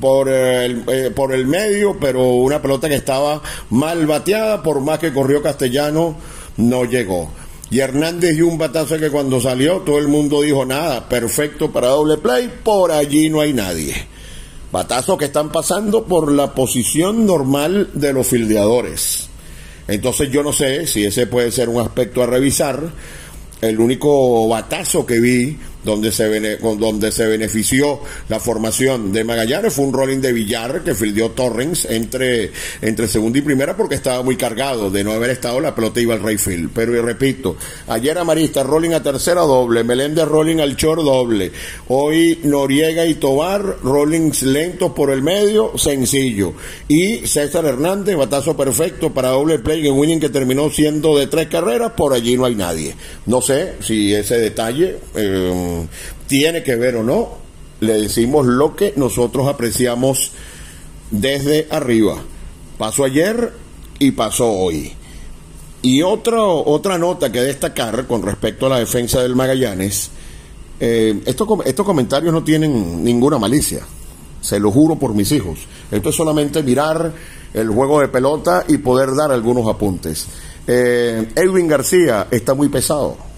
por 0.00 0.28
el, 0.28 0.84
eh, 0.88 1.10
por 1.14 1.32
el 1.32 1.46
medio, 1.46 1.96
pero 2.00 2.24
una 2.24 2.60
pelota 2.60 2.88
que 2.88 2.94
estaba 2.94 3.42
mal 3.70 4.06
bateada, 4.06 4.62
por 4.62 4.80
más 4.80 4.98
que 4.98 5.12
corrió 5.12 5.42
Castellano, 5.42 6.16
no 6.56 6.84
llegó. 6.84 7.30
Y 7.70 7.78
Hernández 7.78 8.36
y 8.36 8.42
un 8.42 8.58
batazo 8.58 8.98
que 8.98 9.10
cuando 9.10 9.40
salió 9.40 9.78
todo 9.80 9.98
el 9.98 10.08
mundo 10.08 10.42
dijo 10.42 10.64
nada, 10.64 11.08
perfecto 11.08 11.70
para 11.70 11.88
doble 11.88 12.18
play, 12.18 12.50
por 12.64 12.90
allí 12.90 13.28
no 13.28 13.40
hay 13.40 13.52
nadie. 13.52 13.94
Batazos 14.72 15.18
que 15.18 15.26
están 15.26 15.50
pasando 15.50 16.04
por 16.04 16.32
la 16.32 16.54
posición 16.54 17.26
normal 17.26 17.90
de 17.94 18.12
los 18.12 18.26
fildeadores. 18.26 19.28
Entonces 19.86 20.30
yo 20.30 20.42
no 20.42 20.52
sé 20.52 20.86
si 20.86 21.04
ese 21.04 21.26
puede 21.26 21.50
ser 21.50 21.68
un 21.68 21.80
aspecto 21.80 22.22
a 22.22 22.26
revisar. 22.26 22.80
El 23.60 23.78
único 23.78 24.48
batazo 24.48 25.04
que 25.04 25.20
vi 25.20 25.58
donde 25.84 26.12
se, 26.12 26.58
donde 26.58 27.12
se 27.12 27.26
benefició 27.26 28.00
la 28.28 28.40
formación 28.40 29.12
de 29.12 29.24
Magallanes. 29.24 29.72
Fue 29.72 29.84
un 29.84 29.92
rolling 29.92 30.18
de 30.18 30.32
Villar 30.32 30.82
que 30.82 30.94
fildió 30.94 31.30
Torrens 31.30 31.86
entre, 31.86 32.50
entre 32.82 33.08
segunda 33.08 33.38
y 33.38 33.42
primera 33.42 33.76
porque 33.76 33.94
estaba 33.94 34.22
muy 34.22 34.36
cargado 34.36 34.90
de 34.90 35.04
no 35.04 35.12
haber 35.12 35.30
estado 35.30 35.60
la 35.60 35.74
pelota 35.74 36.00
iba 36.00 36.14
al 36.14 36.22
Rayfield. 36.22 36.70
Pero 36.74 36.94
y 36.94 37.00
repito 37.00 37.56
ayer 37.88 38.18
Amarista 38.18 38.62
rolling 38.62 38.90
a 38.90 39.02
tercera 39.02 39.42
doble 39.42 39.84
Meléndez 39.84 40.26
rolling 40.26 40.58
al 40.58 40.76
short 40.76 41.02
doble. 41.02 41.52
Hoy 41.88 42.38
Noriega 42.44 43.06
y 43.06 43.14
Tobar 43.14 43.78
rollings 43.82 44.42
lentos 44.42 44.92
por 44.92 45.10
el 45.10 45.22
medio 45.22 45.76
sencillo. 45.76 46.54
Y 46.88 47.26
César 47.26 47.64
Hernández 47.64 48.16
batazo 48.16 48.56
perfecto 48.56 49.12
para 49.12 49.30
doble 49.30 49.58
play 49.58 49.86
en 49.86 49.98
winning 49.98 50.20
que 50.20 50.28
terminó 50.28 50.70
siendo 50.70 51.16
de 51.16 51.26
tres 51.26 51.48
carreras 51.48 51.92
por 51.96 52.12
allí 52.12 52.36
no 52.36 52.44
hay 52.44 52.54
nadie. 52.54 52.94
No 53.26 53.40
sé 53.40 53.74
si 53.80 54.14
ese 54.14 54.38
detalle 54.38 54.96
eh, 55.14 55.69
tiene 56.26 56.62
que 56.62 56.76
ver 56.76 56.96
o 56.96 57.02
no, 57.02 57.28
le 57.80 58.00
decimos 58.02 58.46
lo 58.46 58.76
que 58.76 58.92
nosotros 58.96 59.48
apreciamos 59.48 60.32
desde 61.10 61.66
arriba. 61.70 62.16
Pasó 62.78 63.04
ayer 63.04 63.52
y 63.98 64.12
pasó 64.12 64.50
hoy. 64.50 64.92
Y 65.82 66.02
otro, 66.02 66.64
otra 66.64 66.98
nota 66.98 67.32
que 67.32 67.40
destacar 67.40 68.06
con 68.06 68.22
respecto 68.22 68.66
a 68.66 68.70
la 68.70 68.78
defensa 68.78 69.22
del 69.22 69.34
Magallanes, 69.34 70.10
eh, 70.78 71.20
estos, 71.24 71.48
estos 71.64 71.86
comentarios 71.86 72.32
no 72.32 72.44
tienen 72.44 73.02
ninguna 73.02 73.38
malicia, 73.38 73.80
se 74.40 74.60
lo 74.60 74.70
juro 74.70 74.96
por 74.96 75.14
mis 75.14 75.32
hijos. 75.32 75.60
Esto 75.90 76.10
es 76.10 76.16
solamente 76.16 76.62
mirar 76.62 77.12
el 77.52 77.68
juego 77.70 78.00
de 78.00 78.08
pelota 78.08 78.64
y 78.68 78.78
poder 78.78 79.14
dar 79.14 79.32
algunos 79.32 79.66
apuntes. 79.68 80.26
Eh, 80.66 81.28
Edwin 81.34 81.66
García 81.66 82.28
está 82.30 82.54
muy 82.54 82.68
pesado 82.68 83.29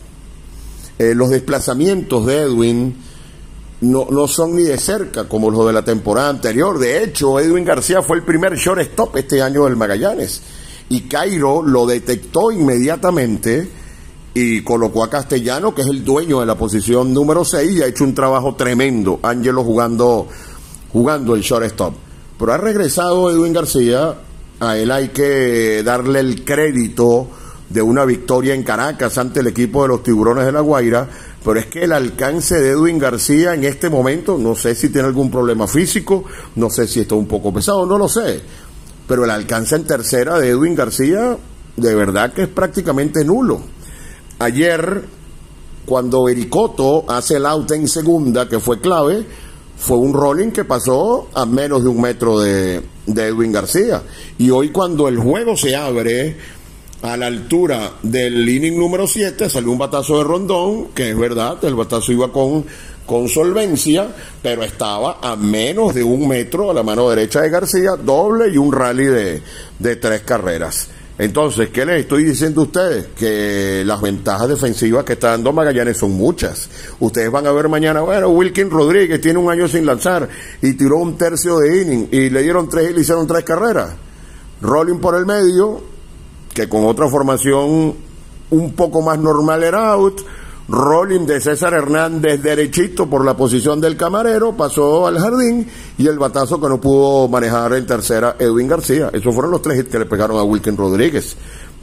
eh, 1.02 1.14
los 1.14 1.30
desplazamientos 1.30 2.26
de 2.26 2.42
Edwin 2.42 2.96
no, 3.80 4.06
no, 4.10 4.28
son 4.28 4.54
ni 4.54 4.62
de 4.62 4.78
cerca 4.78 5.24
como 5.24 5.50
los 5.50 5.66
de 5.66 5.72
la 5.72 5.84
temporada 5.84 6.28
anterior. 6.28 6.78
De 6.78 7.02
hecho, 7.02 7.40
Edwin 7.40 7.64
García 7.64 8.02
fue 8.02 8.18
el 8.18 8.22
primer 8.22 8.56
shortstop 8.56 9.16
este 9.16 9.42
año 9.42 9.64
del 9.64 9.76
Magallanes. 9.76 10.42
Y 10.88 11.02
Cairo 11.02 11.62
lo 11.62 11.86
detectó 11.86 12.52
inmediatamente 12.52 13.68
y 14.34 14.62
colocó 14.62 15.02
a 15.02 15.10
Castellano, 15.10 15.74
que 15.74 15.82
es 15.82 15.88
el 15.88 16.04
dueño 16.04 16.40
de 16.40 16.46
la 16.46 16.54
posición 16.54 17.12
número 17.12 17.44
6, 17.44 17.70
y 17.72 17.82
ha 17.82 17.86
hecho 17.86 18.04
un 18.04 18.14
trabajo 18.14 18.54
tremendo. 18.54 19.18
Ángelo 19.22 19.64
jugando, 19.64 20.28
jugando 20.92 21.34
el 21.34 21.42
shortstop. 21.42 21.94
Pero 22.38 22.52
ha 22.52 22.58
regresado 22.58 23.30
Edwin 23.30 23.52
García. 23.52 24.14
A 24.60 24.78
él 24.78 24.92
hay 24.92 25.08
que 25.08 25.82
darle 25.82 26.20
el 26.20 26.44
crédito 26.44 27.28
de 27.72 27.82
una 27.82 28.04
victoria 28.04 28.54
en 28.54 28.62
Caracas 28.62 29.16
ante 29.18 29.40
el 29.40 29.46
equipo 29.46 29.82
de 29.82 29.88
los 29.88 30.02
Tiburones 30.02 30.44
de 30.44 30.52
la 30.52 30.60
Guaira, 30.60 31.08
pero 31.44 31.58
es 31.58 31.66
que 31.66 31.84
el 31.84 31.92
alcance 31.92 32.60
de 32.60 32.70
Edwin 32.70 32.98
García 32.98 33.54
en 33.54 33.64
este 33.64 33.88
momento, 33.88 34.36
no 34.38 34.54
sé 34.54 34.74
si 34.74 34.90
tiene 34.90 35.08
algún 35.08 35.30
problema 35.30 35.66
físico, 35.66 36.24
no 36.56 36.70
sé 36.70 36.86
si 36.86 37.00
está 37.00 37.14
un 37.14 37.26
poco 37.26 37.52
pesado, 37.52 37.86
no 37.86 37.98
lo 37.98 38.08
sé, 38.08 38.40
pero 39.06 39.24
el 39.24 39.30
alcance 39.30 39.76
en 39.76 39.84
tercera 39.84 40.38
de 40.38 40.50
Edwin 40.50 40.74
García 40.74 41.36
de 41.76 41.94
verdad 41.94 42.32
que 42.32 42.42
es 42.42 42.48
prácticamente 42.48 43.24
nulo. 43.24 43.60
Ayer, 44.38 45.04
cuando 45.86 46.28
Ericoto 46.28 47.04
hace 47.08 47.36
el 47.36 47.46
out 47.46 47.70
en 47.72 47.88
segunda, 47.88 48.48
que 48.48 48.60
fue 48.60 48.80
clave, 48.80 49.24
fue 49.78 49.96
un 49.96 50.12
rolling 50.12 50.50
que 50.50 50.64
pasó 50.64 51.28
a 51.34 51.46
menos 51.46 51.82
de 51.82 51.88
un 51.88 52.00
metro 52.00 52.38
de, 52.40 52.82
de 53.06 53.26
Edwin 53.26 53.52
García. 53.52 54.02
Y 54.38 54.50
hoy 54.50 54.70
cuando 54.70 55.08
el 55.08 55.18
juego 55.18 55.56
se 55.56 55.74
abre, 55.74 56.36
a 57.02 57.16
la 57.16 57.26
altura 57.26 57.94
del 58.02 58.48
inning 58.48 58.78
número 58.78 59.06
7 59.06 59.50
salió 59.50 59.72
un 59.72 59.78
batazo 59.78 60.18
de 60.18 60.24
Rondón, 60.24 60.88
que 60.94 61.10
es 61.10 61.18
verdad, 61.18 61.62
el 61.64 61.74
batazo 61.74 62.12
iba 62.12 62.32
con, 62.32 62.64
con 63.04 63.28
solvencia, 63.28 64.08
pero 64.40 64.62
estaba 64.62 65.18
a 65.20 65.34
menos 65.34 65.94
de 65.94 66.04
un 66.04 66.28
metro 66.28 66.70
a 66.70 66.74
la 66.74 66.84
mano 66.84 67.10
derecha 67.10 67.40
de 67.40 67.50
García, 67.50 67.96
doble 68.02 68.52
y 68.52 68.56
un 68.56 68.72
rally 68.72 69.06
de, 69.06 69.42
de 69.78 69.96
tres 69.96 70.22
carreras. 70.22 70.88
Entonces, 71.18 71.70
¿qué 71.70 71.84
les 71.84 72.00
estoy 72.00 72.24
diciendo 72.24 72.62
a 72.62 72.64
ustedes? 72.64 73.08
Que 73.16 73.82
las 73.84 74.00
ventajas 74.00 74.48
defensivas 74.48 75.04
que 75.04 75.12
está 75.14 75.30
dando 75.30 75.52
Magallanes 75.52 75.98
son 75.98 76.12
muchas. 76.12 76.70
Ustedes 77.00 77.30
van 77.30 77.46
a 77.46 77.52
ver 77.52 77.68
mañana, 77.68 78.00
bueno, 78.00 78.28
Wilkin 78.30 78.70
Rodríguez 78.70 79.20
tiene 79.20 79.38
un 79.38 79.50
año 79.50 79.68
sin 79.68 79.84
lanzar 79.84 80.28
y 80.62 80.72
tiró 80.74 80.98
un 80.98 81.18
tercio 81.18 81.58
de 81.58 81.82
inning 81.82 82.08
y 82.12 82.30
le 82.30 82.42
dieron 82.42 82.68
tres 82.68 82.90
y 82.90 82.94
le 82.94 83.00
hicieron 83.02 83.26
tres 83.26 83.44
carreras. 83.44 83.90
Rolling 84.62 85.00
por 85.00 85.16
el 85.16 85.26
medio, 85.26 85.91
que 86.54 86.68
con 86.68 86.84
otra 86.84 87.08
formación 87.08 87.94
un 88.50 88.72
poco 88.74 89.02
más 89.02 89.18
normal 89.18 89.62
era 89.62 89.92
out. 89.92 90.20
Rolling 90.68 91.26
de 91.26 91.40
César 91.40 91.74
Hernández 91.74 92.40
derechito 92.40 93.10
por 93.10 93.24
la 93.24 93.36
posición 93.36 93.80
del 93.80 93.96
camarero, 93.96 94.56
pasó 94.56 95.06
al 95.06 95.18
jardín 95.18 95.66
y 95.98 96.06
el 96.06 96.18
batazo 96.18 96.60
que 96.60 96.68
no 96.68 96.80
pudo 96.80 97.28
manejar 97.28 97.74
en 97.74 97.84
tercera 97.84 98.36
Edwin 98.38 98.68
García. 98.68 99.10
Esos 99.12 99.34
fueron 99.34 99.50
los 99.50 99.60
tres 99.60 99.80
hits 99.80 99.90
que 99.90 99.98
le 99.98 100.06
pegaron 100.06 100.38
a 100.38 100.44
Wilkin 100.44 100.76
Rodríguez 100.76 101.36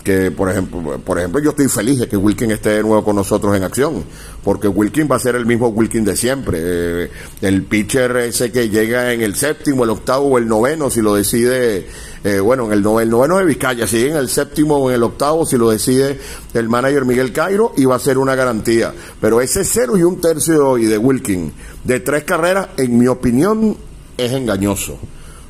que 0.09 0.31
por 0.31 0.49
ejemplo, 0.49 0.99
por 1.05 1.19
ejemplo 1.19 1.39
yo 1.39 1.51
estoy 1.51 1.67
feliz 1.67 1.99
de 1.99 2.07
que 2.07 2.17
Wilkin 2.17 2.49
esté 2.49 2.69
de 2.71 2.81
nuevo 2.81 3.03
con 3.03 3.15
nosotros 3.15 3.55
en 3.55 3.63
acción, 3.63 4.03
porque 4.43 4.67
Wilkin 4.67 5.07
va 5.09 5.17
a 5.17 5.19
ser 5.19 5.35
el 5.35 5.45
mismo 5.45 5.67
Wilkin 5.67 6.03
de 6.03 6.17
siempre, 6.17 6.57
eh, 6.61 7.11
el 7.41 7.63
pitcher 7.63 8.17
ese 8.17 8.51
que 8.51 8.69
llega 8.69 9.13
en 9.13 9.21
el 9.21 9.35
séptimo, 9.35 9.83
el 9.83 9.91
octavo 9.91 10.29
o 10.29 10.37
el 10.39 10.47
noveno, 10.47 10.89
si 10.89 11.01
lo 11.01 11.13
decide, 11.13 11.85
eh, 12.23 12.39
bueno, 12.39 12.65
en 12.65 12.71
el, 12.71 12.79
el 12.79 13.09
noveno 13.09 13.37
de 13.37 13.45
Vizcaya, 13.45 13.85
si 13.85 14.07
en 14.07 14.15
el 14.15 14.29
séptimo 14.29 14.77
o 14.77 14.89
en 14.89 14.95
el 14.95 15.03
octavo, 15.03 15.45
si 15.45 15.57
lo 15.57 15.69
decide 15.69 16.19
el 16.55 16.67
manager 16.69 17.05
Miguel 17.05 17.31
Cairo, 17.31 17.73
y 17.77 17.85
va 17.85 17.95
a 17.95 17.99
ser 17.99 18.17
una 18.17 18.33
garantía, 18.33 18.91
pero 19.21 19.41
ese 19.41 19.63
cero 19.63 19.95
y 19.95 20.01
un 20.01 20.19
tercio 20.19 20.75
de 20.77 20.87
de 20.87 20.97
Wilkin, 20.97 21.53
de 21.83 21.99
tres 21.99 22.23
carreras, 22.23 22.69
en 22.77 22.97
mi 22.97 23.05
opinión, 23.05 23.77
es 24.17 24.31
engañoso 24.31 24.97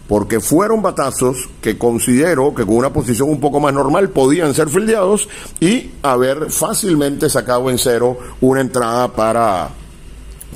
porque 0.09 0.39
fueron 0.39 0.81
batazos 0.81 1.37
que 1.61 1.77
considero 1.77 2.55
que 2.55 2.65
con 2.65 2.77
una 2.77 2.91
posición 2.91 3.29
un 3.29 3.39
poco 3.39 3.59
más 3.59 3.71
normal 3.75 4.09
podían 4.09 4.55
ser 4.55 4.67
fildeados 4.67 5.29
y 5.59 5.91
haber 6.01 6.49
fácilmente 6.49 7.29
sacado 7.29 7.69
en 7.69 7.77
cero 7.77 8.17
una 8.41 8.61
entrada 8.61 9.13
para, 9.13 9.69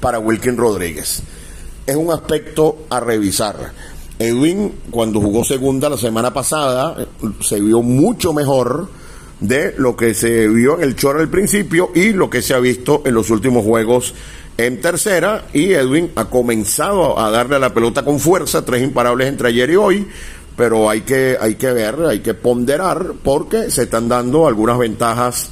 para 0.02 0.18
Wilkin 0.18 0.58
Rodríguez. 0.58 1.22
Es 1.86 1.96
un 1.96 2.12
aspecto 2.12 2.80
a 2.90 3.00
revisar. 3.00 3.72
Edwin, 4.18 4.74
cuando 4.90 5.22
jugó 5.22 5.44
segunda 5.44 5.88
la 5.88 5.98
semana 5.98 6.34
pasada, 6.34 7.06
se 7.42 7.62
vio 7.62 7.84
mucho 7.84 8.34
mejor 8.34 8.90
de 9.40 9.76
lo 9.78 9.96
que 9.96 10.16
se 10.16 10.48
vio 10.48 10.78
en 10.78 10.84
el 10.84 10.96
Chor 10.96 11.20
al 11.20 11.30
principio 11.30 11.92
y 11.94 12.14
lo 12.14 12.28
que 12.28 12.42
se 12.42 12.56
ha 12.56 12.60
visto 12.60 13.04
en 13.06 13.14
los 13.14 13.30
últimos 13.30 13.64
juegos 13.64 14.16
en 14.58 14.82
tercera 14.82 15.46
y 15.54 15.74
Edwin 15.74 16.12
ha 16.16 16.26
comenzado 16.26 17.20
a 17.20 17.32
darle 17.32 17.56
a 17.56 17.60
la 17.60 17.74
pelota 17.74 18.04
con 18.04 18.20
fuerza, 18.20 18.64
tres 18.64 18.84
imparables 18.84 19.28
entre 19.28 19.50
ayer 19.50 19.70
y 19.72 19.76
hoy, 19.76 20.08
pero 20.56 20.90
hay 20.90 21.02
que, 21.02 21.38
hay 21.40 21.56
que 21.56 21.72
ver, 21.72 21.96
hay 22.08 22.20
que 22.20 22.34
ponderar 22.34 23.14
porque 23.24 23.72
se 23.72 23.84
están 23.84 24.08
dando 24.08 24.48
algunas 24.48 24.78
ventajas 24.78 25.50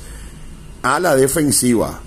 a 0.84 1.00
la 1.00 1.16
defensiva 1.16 2.00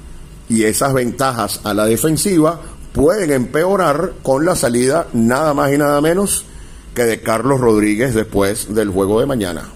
y 0.48 0.64
esas 0.64 0.92
ventajas 0.92 1.60
a 1.64 1.74
la 1.74 1.86
defensiva 1.86 2.60
pueden 2.92 3.32
empeorar 3.32 4.12
con 4.22 4.44
la 4.44 4.54
salida 4.54 5.08
nada 5.12 5.54
más 5.54 5.72
y 5.72 5.78
nada 5.78 6.00
menos 6.00 6.44
que 6.94 7.02
de 7.02 7.20
Carlos 7.20 7.60
Rodríguez 7.60 8.14
después 8.14 8.72
del 8.72 8.90
juego 8.90 9.18
de 9.18 9.26
mañana. 9.26 9.68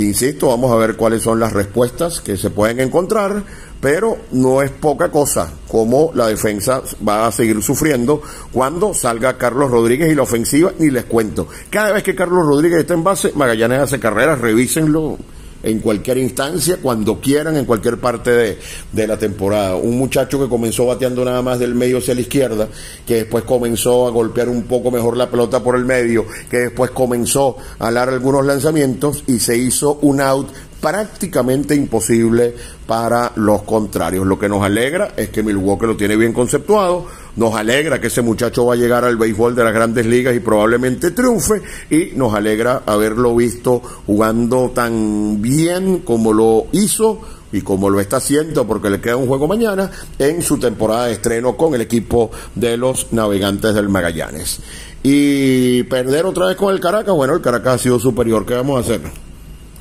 Insisto, 0.00 0.48
vamos 0.48 0.72
a 0.72 0.76
ver 0.76 0.96
cuáles 0.96 1.22
son 1.22 1.38
las 1.38 1.52
respuestas 1.52 2.22
que 2.22 2.38
se 2.38 2.48
pueden 2.48 2.80
encontrar, 2.80 3.42
pero 3.82 4.16
no 4.32 4.62
es 4.62 4.70
poca 4.70 5.10
cosa 5.10 5.52
como 5.68 6.10
la 6.14 6.26
defensa 6.26 6.82
va 7.06 7.26
a 7.26 7.32
seguir 7.32 7.62
sufriendo 7.62 8.22
cuando 8.50 8.94
salga 8.94 9.36
Carlos 9.36 9.70
Rodríguez 9.70 10.10
y 10.10 10.14
la 10.14 10.22
ofensiva, 10.22 10.72
ni 10.78 10.88
les 10.88 11.04
cuento. 11.04 11.48
Cada 11.68 11.92
vez 11.92 12.02
que 12.02 12.14
Carlos 12.14 12.46
Rodríguez 12.46 12.80
está 12.80 12.94
en 12.94 13.04
base, 13.04 13.32
Magallanes 13.34 13.80
hace 13.80 14.00
carreras, 14.00 14.40
revísenlo 14.40 15.18
en 15.62 15.80
cualquier 15.80 16.18
instancia, 16.18 16.78
cuando 16.82 17.20
quieran, 17.20 17.56
en 17.56 17.64
cualquier 17.64 17.98
parte 17.98 18.30
de, 18.30 18.58
de, 18.92 19.06
la 19.06 19.18
temporada. 19.18 19.76
Un 19.76 19.98
muchacho 19.98 20.38
que 20.38 20.48
comenzó 20.48 20.86
bateando 20.86 21.24
nada 21.24 21.42
más 21.42 21.58
del 21.58 21.74
medio 21.74 21.98
hacia 21.98 22.14
la 22.14 22.22
izquierda, 22.22 22.68
que 23.06 23.16
después 23.16 23.44
comenzó 23.44 24.06
a 24.06 24.10
golpear 24.10 24.48
un 24.48 24.62
poco 24.62 24.90
mejor 24.90 25.16
la 25.16 25.30
pelota 25.30 25.62
por 25.62 25.76
el 25.76 25.84
medio, 25.84 26.26
que 26.50 26.58
después 26.58 26.90
comenzó 26.90 27.56
a 27.78 27.90
dar 27.90 28.08
algunos 28.08 28.44
lanzamientos 28.44 29.24
y 29.26 29.38
se 29.38 29.56
hizo 29.56 29.98
un 30.02 30.20
out 30.20 30.48
prácticamente 30.80 31.74
imposible 31.74 32.54
para 32.86 33.32
los 33.36 33.62
contrarios. 33.62 34.26
Lo 34.26 34.38
que 34.38 34.48
nos 34.48 34.62
alegra 34.62 35.12
es 35.16 35.28
que 35.28 35.42
Milwaukee 35.42 35.86
lo 35.86 35.96
tiene 35.96 36.16
bien 36.16 36.32
conceptuado, 36.32 37.06
nos 37.36 37.54
alegra 37.54 38.00
que 38.00 38.08
ese 38.08 38.22
muchacho 38.22 38.66
va 38.66 38.74
a 38.74 38.76
llegar 38.76 39.04
al 39.04 39.16
béisbol 39.16 39.54
de 39.54 39.64
las 39.64 39.74
grandes 39.74 40.06
ligas 40.06 40.34
y 40.34 40.40
probablemente 40.40 41.10
triunfe 41.10 41.62
y 41.90 42.12
nos 42.16 42.34
alegra 42.34 42.82
haberlo 42.86 43.36
visto 43.36 43.80
jugando 44.06 44.70
tan 44.74 45.40
bien 45.40 46.00
como 46.00 46.32
lo 46.32 46.66
hizo 46.72 47.20
y 47.52 47.62
como 47.62 47.90
lo 47.90 48.00
está 48.00 48.16
haciendo 48.16 48.66
porque 48.66 48.90
le 48.90 49.00
queda 49.00 49.16
un 49.16 49.26
juego 49.26 49.48
mañana 49.48 49.90
en 50.18 50.42
su 50.42 50.58
temporada 50.58 51.06
de 51.06 51.12
estreno 51.12 51.56
con 51.56 51.74
el 51.74 51.80
equipo 51.80 52.30
de 52.54 52.76
los 52.76 53.12
navegantes 53.12 53.74
del 53.74 53.88
Magallanes. 53.88 54.60
Y 55.02 55.82
perder 55.84 56.26
otra 56.26 56.46
vez 56.46 56.56
con 56.56 56.72
el 56.74 56.80
Caracas, 56.80 57.14
bueno, 57.14 57.34
el 57.34 57.40
Caracas 57.40 57.76
ha 57.76 57.78
sido 57.78 57.98
superior, 57.98 58.44
¿qué 58.44 58.54
vamos 58.54 58.76
a 58.76 58.80
hacer? 58.80 59.29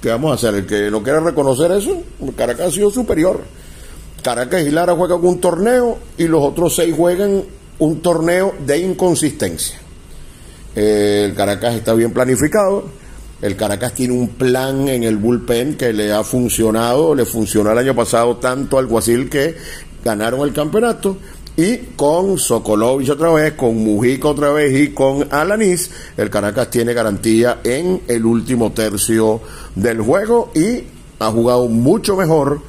¿Qué 0.01 0.09
vamos 0.09 0.31
a 0.31 0.35
hacer? 0.35 0.59
El 0.59 0.65
que 0.65 0.89
no 0.89 1.03
quiera 1.03 1.19
reconocer 1.19 1.71
eso, 1.71 2.01
Caracas 2.37 2.67
ha 2.67 2.71
sido 2.71 2.89
superior. 2.89 3.41
Caracas 4.23 4.65
y 4.65 4.69
Lara 4.69 4.93
juegan 4.93 5.25
un 5.25 5.39
torneo 5.39 5.97
y 6.17 6.27
los 6.27 6.41
otros 6.41 6.75
seis 6.75 6.93
juegan 6.95 7.43
un 7.79 8.01
torneo 8.01 8.53
de 8.65 8.77
inconsistencia. 8.79 9.79
Eh, 10.75 11.25
el 11.29 11.35
Caracas 11.35 11.75
está 11.75 11.93
bien 11.93 12.11
planificado. 12.11 12.85
El 13.41 13.55
Caracas 13.55 13.93
tiene 13.93 14.13
un 14.13 14.29
plan 14.29 14.87
en 14.87 15.03
el 15.03 15.17
bullpen 15.17 15.75
que 15.75 15.93
le 15.93 16.11
ha 16.11 16.23
funcionado, 16.23 17.15
le 17.15 17.25
funcionó 17.25 17.71
el 17.71 17.77
año 17.77 17.95
pasado 17.95 18.37
tanto 18.37 18.77
al 18.77 18.87
Guasil 18.87 19.29
que 19.29 19.55
ganaron 20.03 20.41
el 20.41 20.53
campeonato 20.53 21.17
y 21.59 21.77
con 21.97 22.37
Sokolovich 22.37 23.09
otra 23.09 23.33
vez, 23.33 23.51
con 23.55 23.75
Mujica 23.75 24.29
otra 24.29 24.53
vez 24.53 24.79
y 24.79 24.93
con 24.93 25.27
Alanis, 25.29 25.91
el 26.15 26.29
Caracas 26.29 26.69
tiene 26.69 26.93
garantía 26.93 27.59
en 27.65 28.01
el 28.07 28.25
último 28.25 28.71
tercio 28.71 29.41
del 29.75 29.99
juego 29.99 30.53
y 30.55 30.85
ha 31.19 31.29
jugado 31.29 31.67
mucho 31.67 32.15
mejor. 32.15 32.61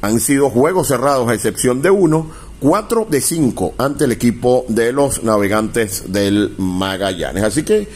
Han 0.00 0.18
sido 0.18 0.48
juegos 0.48 0.88
cerrados 0.88 1.28
a 1.28 1.34
excepción 1.34 1.82
de 1.82 1.90
uno, 1.90 2.30
cuatro 2.58 3.06
de 3.06 3.20
cinco 3.20 3.74
ante 3.76 4.04
el 4.04 4.12
equipo 4.12 4.64
de 4.68 4.94
los 4.94 5.22
navegantes 5.22 6.10
del 6.10 6.54
Magallanes. 6.56 7.42
Así 7.44 7.64
que, 7.64 7.86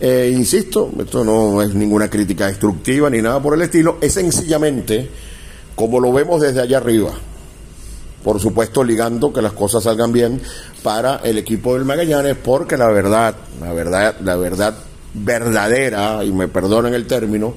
eh, 0.00 0.32
insisto, 0.34 0.90
esto 0.98 1.24
no 1.24 1.60
es 1.60 1.74
ninguna 1.74 2.08
crítica 2.08 2.46
destructiva 2.46 3.10
ni 3.10 3.20
nada 3.20 3.42
por 3.42 3.52
el 3.52 3.60
estilo, 3.60 3.98
es 4.00 4.14
sencillamente 4.14 5.10
como 5.74 6.00
lo 6.00 6.10
vemos 6.10 6.40
desde 6.40 6.62
allá 6.62 6.78
arriba 6.78 7.12
por 8.22 8.40
supuesto 8.40 8.84
ligando 8.84 9.32
que 9.32 9.42
las 9.42 9.52
cosas 9.52 9.84
salgan 9.84 10.12
bien 10.12 10.40
para 10.82 11.16
el 11.24 11.38
equipo 11.38 11.74
del 11.74 11.84
Magallanes, 11.84 12.36
porque 12.36 12.76
la 12.76 12.88
verdad, 12.88 13.34
la 13.60 13.72
verdad, 13.72 14.16
la 14.22 14.36
verdad 14.36 14.74
verdadera, 15.14 16.24
y 16.24 16.32
me 16.32 16.48
perdonen 16.48 16.94
el 16.94 17.06
término, 17.06 17.54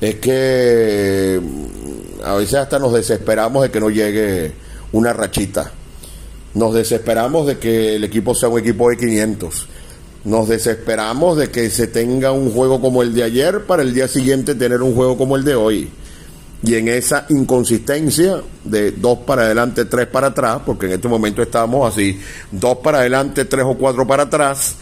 es 0.00 0.16
que 0.16 1.40
mm, 1.40 2.24
a 2.24 2.34
veces 2.34 2.54
hasta 2.54 2.78
nos 2.78 2.92
desesperamos 2.92 3.62
de 3.62 3.70
que 3.70 3.80
no 3.80 3.90
llegue 3.90 4.52
una 4.92 5.12
rachita. 5.12 5.72
Nos 6.54 6.74
desesperamos 6.74 7.46
de 7.46 7.58
que 7.58 7.96
el 7.96 8.04
equipo 8.04 8.34
sea 8.34 8.48
un 8.48 8.58
equipo 8.58 8.90
de 8.90 8.96
500. 8.96 9.68
Nos 10.24 10.48
desesperamos 10.48 11.38
de 11.38 11.50
que 11.50 11.70
se 11.70 11.86
tenga 11.86 12.32
un 12.32 12.52
juego 12.52 12.80
como 12.80 13.02
el 13.02 13.14
de 13.14 13.22
ayer 13.22 13.64
para 13.64 13.82
el 13.82 13.94
día 13.94 14.08
siguiente 14.08 14.54
tener 14.54 14.82
un 14.82 14.94
juego 14.94 15.16
como 15.16 15.36
el 15.36 15.44
de 15.44 15.54
hoy 15.54 15.90
y 16.62 16.74
en 16.74 16.88
esa 16.88 17.26
inconsistencia 17.30 18.42
de 18.64 18.92
dos 18.92 19.20
para 19.20 19.42
adelante, 19.42 19.86
tres 19.86 20.06
para 20.06 20.28
atrás, 20.28 20.60
porque 20.64 20.86
en 20.86 20.92
este 20.92 21.08
momento 21.08 21.42
estamos 21.42 21.90
así, 21.90 22.20
dos 22.50 22.78
para 22.78 22.98
adelante, 22.98 23.46
tres 23.46 23.64
o 23.66 23.74
cuatro 23.74 24.06
para 24.06 24.24
atrás, 24.24 24.76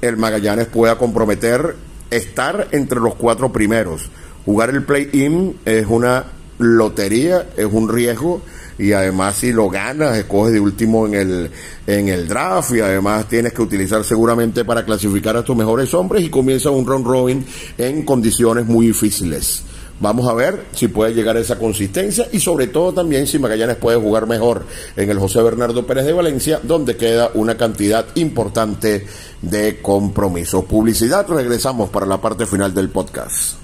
el 0.00 0.16
Magallanes 0.16 0.66
pueda 0.66 0.96
comprometer 0.96 1.74
estar 2.10 2.68
entre 2.70 3.00
los 3.00 3.14
cuatro 3.16 3.52
primeros. 3.52 4.10
Jugar 4.44 4.70
el 4.70 4.84
play-in 4.84 5.56
es 5.64 5.86
una 5.88 6.24
lotería, 6.58 7.48
es 7.56 7.66
un 7.66 7.88
riesgo 7.88 8.42
y 8.78 8.92
además 8.92 9.36
si 9.36 9.52
lo 9.52 9.68
ganas, 9.68 10.16
escoges 10.16 10.52
de 10.52 10.60
último 10.60 11.06
en 11.06 11.14
el, 11.14 11.50
en 11.86 12.08
el 12.08 12.28
draft 12.28 12.72
y 12.74 12.80
además 12.80 13.28
tienes 13.28 13.52
que 13.52 13.62
utilizar 13.62 14.04
seguramente 14.04 14.64
para 14.64 14.84
clasificar 14.84 15.36
a 15.36 15.42
tus 15.42 15.56
mejores 15.56 15.92
hombres 15.94 16.22
y 16.22 16.28
comienza 16.28 16.70
un 16.70 16.86
round 16.86 17.06
robin 17.06 17.46
en 17.78 18.04
condiciones 18.04 18.66
muy 18.66 18.88
difíciles. 18.88 19.64
Vamos 20.00 20.28
a 20.28 20.34
ver 20.34 20.64
si 20.72 20.88
puede 20.88 21.14
llegar 21.14 21.36
a 21.36 21.40
esa 21.40 21.58
consistencia 21.58 22.28
y 22.32 22.40
sobre 22.40 22.66
todo 22.66 22.92
también 22.92 23.26
si 23.26 23.38
Magallanes 23.38 23.76
puede 23.76 23.96
jugar 23.98 24.26
mejor 24.26 24.64
en 24.96 25.08
el 25.08 25.18
José 25.18 25.40
Bernardo 25.40 25.86
Pérez 25.86 26.04
de 26.04 26.12
Valencia, 26.12 26.60
donde 26.62 26.96
queda 26.96 27.30
una 27.34 27.56
cantidad 27.56 28.04
importante 28.16 29.06
de 29.40 29.80
compromisos. 29.80 30.64
Publicidad, 30.64 31.26
regresamos 31.28 31.90
para 31.90 32.06
la 32.06 32.20
parte 32.20 32.44
final 32.46 32.74
del 32.74 32.88
podcast. 32.90 33.63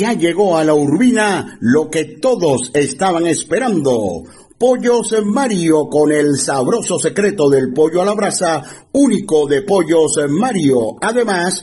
Ya 0.00 0.14
llegó 0.14 0.56
a 0.56 0.64
la 0.64 0.72
urbina 0.72 1.58
lo 1.60 1.90
que 1.90 2.06
todos 2.22 2.70
estaban 2.72 3.26
esperando. 3.26 4.22
Pollos 4.56 5.14
Mario 5.26 5.90
con 5.90 6.10
el 6.10 6.38
sabroso 6.38 6.98
secreto 6.98 7.50
del 7.50 7.74
pollo 7.74 8.00
a 8.00 8.06
la 8.06 8.14
brasa, 8.14 8.62
único 8.92 9.46
de 9.46 9.60
Pollos 9.60 10.18
Mario. 10.30 10.96
Además, 11.02 11.62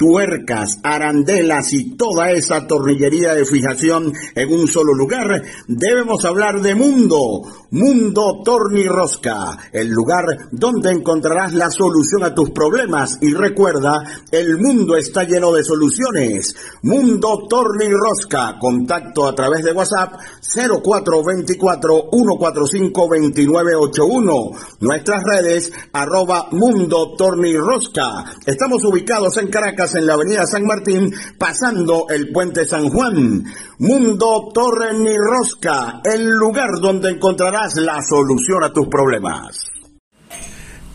tuercas, 0.00 0.78
arandelas 0.82 1.74
y 1.74 1.94
toda 1.94 2.30
esa 2.30 2.66
tornillería 2.66 3.34
de 3.34 3.44
fijación 3.44 4.10
en 4.34 4.50
un 4.50 4.66
solo 4.66 4.94
lugar, 4.94 5.42
debemos 5.68 6.24
hablar 6.24 6.62
de 6.62 6.74
Mundo, 6.74 7.42
Mundo 7.72 8.40
Tornirrosca, 8.42 9.58
el 9.70 9.90
lugar 9.90 10.24
donde 10.52 10.90
encontrarás 10.90 11.52
la 11.52 11.70
solución 11.70 12.24
a 12.24 12.34
tus 12.34 12.48
problemas 12.48 13.18
y 13.20 13.34
recuerda, 13.34 14.02
el 14.30 14.56
mundo 14.56 14.96
está 14.96 15.24
lleno 15.24 15.52
de 15.52 15.64
soluciones. 15.64 16.54
Mundo 16.82 17.46
Tornirrosca, 17.46 18.56
contacto 18.58 19.28
a 19.28 19.34
través 19.34 19.62
de 19.64 19.72
WhatsApp 19.72 20.14
0424 20.40 22.08
145 22.10 23.00
2981, 23.02 24.32
nuestras 24.80 25.22
redes 25.24 25.70
arroba 25.92 26.48
Mundo 26.52 27.14
Tornirrosca. 27.18 28.24
Estamos 28.46 28.82
ubicados 28.84 29.36
en 29.36 29.48
Caracas 29.48 29.89
en 29.94 30.06
la 30.06 30.14
avenida 30.14 30.46
San 30.46 30.64
Martín, 30.64 31.12
pasando 31.38 32.06
el 32.08 32.30
puente 32.30 32.66
San 32.66 32.88
Juan. 32.88 33.44
Mundo 33.78 34.48
Torre 34.52 34.94
ni 34.98 35.16
Rosca, 35.16 36.00
el 36.04 36.28
lugar 36.28 36.68
donde 36.80 37.10
encontrarás 37.10 37.76
la 37.76 38.00
solución 38.02 38.64
a 38.64 38.72
tus 38.72 38.88
problemas. 38.88 39.70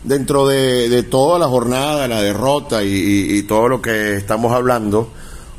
Dentro 0.04 0.46
de, 0.46 1.02
toda 1.04 1.38
la 1.38 1.46
jornada, 1.46 2.06
la 2.06 2.22
derrota 2.22 2.84
y, 2.84 3.42
todo 3.42 3.68
lo 3.68 3.82
que 3.82 4.16
estamos 4.16 4.52
hablando, 4.52 5.10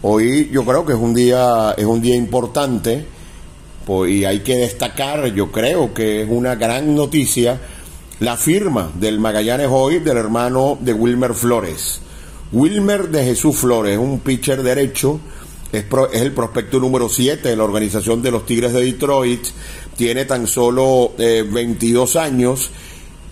hoy 0.02 0.50
yo 0.52 0.64
creo 0.64 0.86
que 0.86 0.94
es 0.94 1.00
un 1.00 1.14
día, 1.14 1.74
es 1.78 1.86
un 1.86 2.02
día 2.02 2.16
importante 2.16 3.06
pues, 3.86 4.12
y 4.12 4.26
hay 4.26 4.40
que 4.40 4.56
destacar, 4.56 5.28
yo 5.34 5.52
creo 5.52 5.94
que 5.94 6.22
es 6.22 6.30
una 6.30 6.56
gran 6.56 6.96
noticia, 6.96 7.60
la 8.20 8.36
firma 8.38 8.92
del 8.96 9.20
Magallanes 9.20 9.68
hoy 9.70 10.00
del 10.00 10.18
hermano 10.18 10.78
de 10.80 10.94
Wilmer 10.94 11.34
Flores. 11.34 12.02
Wilmer 12.52 13.10
de 13.10 13.26
Jesús 13.26 13.58
Flores, 13.58 13.98
un 13.98 14.20
pitcher 14.20 14.64
derecho, 14.64 15.20
es, 15.72 15.86
el 16.14 16.32
prospecto 16.32 16.80
número 16.80 17.10
7 17.10 17.50
de 17.50 17.56
la 17.56 17.64
organización 17.66 18.22
de 18.22 18.32
los 18.32 18.46
Tigres 18.46 18.74
de 18.74 18.84
Detroit, 18.84 19.46
tiene 19.98 20.26
tan 20.26 20.48
solo 20.48 21.12
22 21.18 22.16
eh, 22.16 22.20
años 22.20 22.72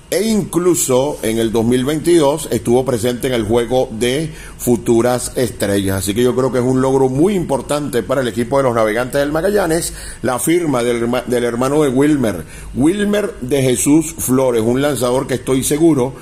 e 0.10 0.22
incluso 0.24 1.18
en 1.24 1.40
el 1.40 1.52
2022 1.52 2.50
estuvo 2.52 2.86
presente 2.86 3.28
en 3.28 3.34
el 3.34 3.44
juego 3.44 3.90
de 3.92 4.32
futuras 4.58 5.32
estrellas. 5.36 5.98
Así 5.98 6.14
que 6.14 6.22
yo 6.22 6.36
creo 6.36 6.52
que 6.52 6.60
es 6.60 6.64
un 6.64 6.82
logro 6.82 7.10
muy 7.10 7.34
importante 7.34 8.04
para 8.04 8.22
el 8.22 8.28
equipo 8.28 8.58
de 8.58 8.64
los 8.64 8.76
navegantes 8.76 9.20
del 9.20 9.32
Magallanes, 9.32 9.94
la 10.22 10.40
firma 10.40 10.84
del 10.84 11.44
hermano 11.44 11.84
de 11.84 11.90
Wilmer, 11.90 12.46
Wilmer 12.76 13.34
de 13.42 13.62
Jesús 13.62 14.14
Flores, 14.18 14.62
un 14.62 14.82
lanzador 14.82 15.26
que 15.26 15.36
estoy 15.36 15.64
seguro 15.64 16.14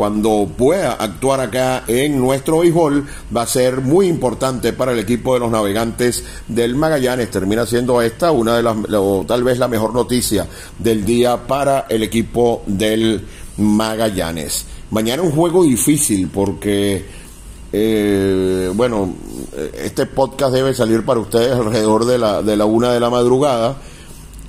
cuando 0.00 0.48
pueda 0.56 0.94
actuar 0.94 1.40
acá 1.40 1.84
en 1.86 2.18
nuestro 2.18 2.60
béisbol 2.60 3.06
va 3.36 3.42
a 3.42 3.46
ser 3.46 3.82
muy 3.82 4.06
importante 4.06 4.72
para 4.72 4.92
el 4.92 4.98
equipo 4.98 5.34
de 5.34 5.40
los 5.40 5.50
navegantes 5.50 6.24
del 6.48 6.74
Magallanes. 6.74 7.30
Termina 7.30 7.66
siendo 7.66 8.00
esta 8.00 8.30
una 8.30 8.56
de 8.56 8.62
las, 8.62 8.78
o 8.94 9.26
tal 9.28 9.44
vez 9.44 9.58
la 9.58 9.68
mejor 9.68 9.92
noticia 9.92 10.46
del 10.78 11.04
día 11.04 11.46
para 11.46 11.84
el 11.90 12.02
equipo 12.02 12.62
del 12.66 13.26
Magallanes. 13.58 14.64
Mañana 14.90 15.20
un 15.20 15.32
juego 15.32 15.64
difícil 15.64 16.30
porque, 16.32 17.04
eh, 17.70 18.72
bueno, 18.74 19.14
este 19.84 20.06
podcast 20.06 20.54
debe 20.54 20.72
salir 20.72 21.04
para 21.04 21.20
ustedes 21.20 21.52
alrededor 21.52 22.06
de 22.06 22.16
la, 22.16 22.40
de 22.40 22.56
la 22.56 22.64
una 22.64 22.90
de 22.90 23.00
la 23.00 23.10
madrugada 23.10 23.76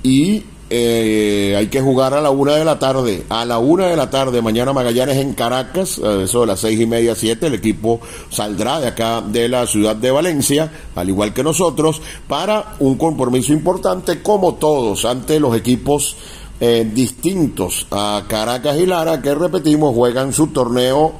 y 0.02 0.44
eh, 0.74 1.54
hay 1.54 1.66
que 1.66 1.82
jugar 1.82 2.14
a 2.14 2.22
la 2.22 2.30
una 2.30 2.54
de 2.54 2.64
la 2.64 2.78
tarde. 2.78 3.24
A 3.28 3.44
la 3.44 3.58
una 3.58 3.88
de 3.88 3.96
la 3.96 4.08
tarde, 4.08 4.40
mañana 4.40 4.72
Magallanes 4.72 5.18
en 5.18 5.34
Caracas, 5.34 5.98
eso 5.98 6.40
de 6.40 6.46
las 6.46 6.60
seis 6.60 6.80
y 6.80 6.86
media, 6.86 7.14
siete, 7.14 7.48
el 7.48 7.54
equipo 7.54 8.00
saldrá 8.30 8.80
de 8.80 8.88
acá 8.88 9.20
de 9.20 9.50
la 9.50 9.66
ciudad 9.66 9.94
de 9.94 10.10
Valencia, 10.10 10.72
al 10.94 11.10
igual 11.10 11.34
que 11.34 11.42
nosotros, 11.42 12.00
para 12.26 12.76
un 12.78 12.96
compromiso 12.96 13.52
importante, 13.52 14.22
como 14.22 14.54
todos, 14.54 15.04
ante 15.04 15.38
los 15.38 15.54
equipos 15.54 16.16
eh, 16.58 16.88
distintos 16.90 17.86
a 17.90 18.24
Caracas 18.26 18.78
y 18.78 18.86
Lara, 18.86 19.20
que 19.20 19.34
repetimos, 19.34 19.94
juegan 19.94 20.32
su 20.32 20.46
torneo 20.46 21.12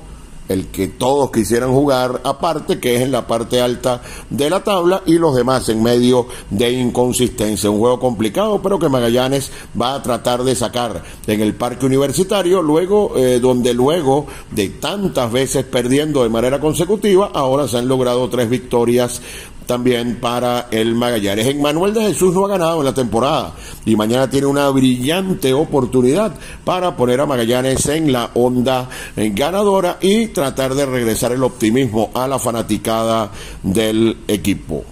el 0.52 0.66
que 0.66 0.88
todos 0.88 1.30
quisieran 1.30 1.72
jugar 1.72 2.20
aparte, 2.24 2.78
que 2.78 2.96
es 2.96 3.02
en 3.02 3.12
la 3.12 3.26
parte 3.26 3.60
alta 3.60 4.02
de 4.30 4.50
la 4.50 4.62
tabla, 4.62 5.02
y 5.06 5.14
los 5.14 5.34
demás 5.34 5.68
en 5.68 5.82
medio 5.82 6.26
de 6.50 6.70
inconsistencia. 6.70 7.70
Un 7.70 7.78
juego 7.78 7.98
complicado, 7.98 8.60
pero 8.62 8.78
que 8.78 8.88
Magallanes 8.88 9.50
va 9.80 9.94
a 9.94 10.02
tratar 10.02 10.44
de 10.44 10.54
sacar 10.54 11.02
en 11.26 11.40
el 11.40 11.54
parque 11.54 11.86
universitario, 11.86 12.62
luego, 12.62 13.16
eh, 13.16 13.40
donde 13.40 13.74
luego 13.74 14.26
de 14.50 14.68
tantas 14.68 15.32
veces 15.32 15.64
perdiendo 15.64 16.22
de 16.22 16.28
manera 16.28 16.60
consecutiva, 16.60 17.30
ahora 17.32 17.66
se 17.68 17.78
han 17.78 17.88
logrado 17.88 18.28
tres 18.28 18.48
victorias 18.48 19.20
también 19.66 20.20
para 20.20 20.68
el 20.70 20.94
Magallanes. 20.94 21.46
En 21.46 21.62
Manuel 21.62 21.94
de 21.94 22.02
Jesús 22.02 22.34
no 22.34 22.44
ha 22.44 22.48
ganado 22.48 22.80
en 22.80 22.84
la 22.84 22.94
temporada 22.94 23.54
y 23.84 23.96
mañana 23.96 24.28
tiene 24.28 24.46
una 24.46 24.68
brillante 24.70 25.52
oportunidad 25.52 26.34
para 26.64 26.96
poner 26.96 27.20
a 27.20 27.26
Magallanes 27.26 27.86
en 27.86 28.12
la 28.12 28.30
onda 28.34 28.88
ganadora 29.16 29.98
y 30.00 30.28
tratar 30.28 30.74
de 30.74 30.86
regresar 30.86 31.32
el 31.32 31.42
optimismo 31.42 32.10
a 32.14 32.26
la 32.28 32.38
fanaticada 32.38 33.30
del 33.62 34.18
equipo. 34.28 34.84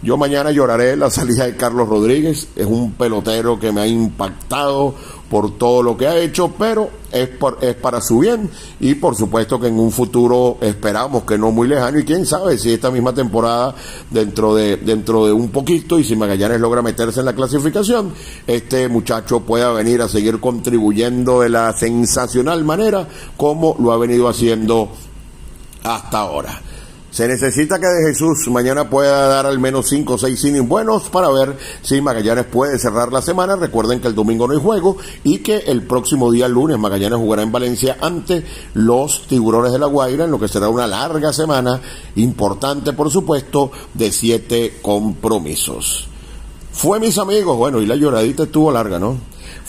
Yo 0.00 0.16
mañana 0.16 0.52
lloraré 0.52 0.96
la 0.96 1.10
salida 1.10 1.46
de 1.46 1.56
Carlos 1.56 1.88
Rodríguez, 1.88 2.48
es 2.54 2.66
un 2.66 2.92
pelotero 2.92 3.58
que 3.58 3.72
me 3.72 3.80
ha 3.80 3.86
impactado 3.86 4.94
por 5.28 5.58
todo 5.58 5.82
lo 5.82 5.96
que 5.96 6.06
ha 6.06 6.16
hecho, 6.16 6.52
pero 6.56 6.88
es, 7.10 7.28
por, 7.28 7.58
es 7.60 7.74
para 7.74 8.00
su 8.00 8.20
bien. 8.20 8.48
Y 8.80 8.94
por 8.94 9.16
supuesto 9.16 9.58
que 9.58 9.66
en 9.66 9.78
un 9.78 9.90
futuro 9.90 10.56
esperamos 10.60 11.24
que 11.24 11.36
no 11.36 11.50
muy 11.50 11.66
lejano. 11.66 11.98
Y 11.98 12.04
quién 12.04 12.24
sabe 12.24 12.56
si 12.58 12.72
esta 12.72 12.90
misma 12.90 13.12
temporada 13.12 13.74
dentro 14.08 14.54
de 14.54 14.76
dentro 14.76 15.26
de 15.26 15.32
un 15.32 15.48
poquito 15.48 15.98
y 15.98 16.04
si 16.04 16.16
Magallanes 16.16 16.60
logra 16.60 16.80
meterse 16.80 17.18
en 17.20 17.26
la 17.26 17.34
clasificación, 17.34 18.12
este 18.46 18.88
muchacho 18.88 19.40
pueda 19.40 19.72
venir 19.72 20.00
a 20.00 20.08
seguir 20.08 20.38
contribuyendo 20.40 21.40
de 21.40 21.48
la 21.48 21.72
sensacional 21.72 22.64
manera 22.64 23.06
como 23.36 23.76
lo 23.78 23.92
ha 23.92 23.98
venido 23.98 24.28
haciendo 24.28 24.90
hasta 25.82 26.18
ahora. 26.18 26.62
Se 27.10 27.26
necesita 27.26 27.78
que 27.78 27.86
de 27.86 28.08
Jesús 28.08 28.46
mañana 28.48 28.90
pueda 28.90 29.28
dar 29.28 29.46
al 29.46 29.58
menos 29.58 29.88
5 29.88 30.14
o 30.14 30.18
6 30.18 30.44
innings 30.44 30.68
buenos 30.68 31.08
para 31.08 31.30
ver 31.30 31.56
si 31.80 32.02
Magallanes 32.02 32.44
puede 32.44 32.78
cerrar 32.78 33.12
la 33.12 33.22
semana. 33.22 33.56
Recuerden 33.56 34.00
que 34.00 34.08
el 34.08 34.14
domingo 34.14 34.46
no 34.46 34.52
hay 34.52 34.60
juego 34.60 34.98
y 35.24 35.38
que 35.38 35.56
el 35.56 35.82
próximo 35.82 36.30
día 36.30 36.48
lunes 36.48 36.78
Magallanes 36.78 37.18
jugará 37.18 37.42
en 37.42 37.50
Valencia 37.50 37.96
ante 38.02 38.44
los 38.74 39.26
Tiburones 39.26 39.72
de 39.72 39.78
la 39.78 39.86
Guaira, 39.86 40.26
en 40.26 40.30
lo 40.30 40.38
que 40.38 40.48
será 40.48 40.68
una 40.68 40.86
larga 40.86 41.32
semana, 41.32 41.80
importante 42.16 42.92
por 42.92 43.10
supuesto, 43.10 43.72
de 43.94 44.12
siete 44.12 44.78
compromisos. 44.82 46.08
Fue 46.72 47.00
mis 47.00 47.16
amigos, 47.18 47.56
bueno, 47.56 47.80
y 47.80 47.86
la 47.86 47.96
lloradita 47.96 48.44
estuvo 48.44 48.70
larga, 48.70 48.98
¿no? 48.98 49.16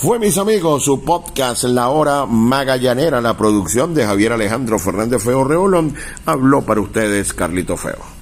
Fue, 0.01 0.17
mis 0.17 0.37
amigos, 0.37 0.85
su 0.85 1.03
podcast 1.03 1.65
La 1.65 1.89
Hora 1.89 2.25
Magallanera, 2.25 3.19
la 3.19 3.35
producción 3.35 3.93
de 3.93 4.05
Javier 4.05 4.31
Alejandro 4.31 4.79
Fernández 4.79 5.21
Feo 5.21 5.43
Reolón. 5.43 5.93
Habló 6.25 6.61
para 6.61 6.79
ustedes 6.79 7.33
Carlito 7.33 7.75
Feo. 7.75 8.18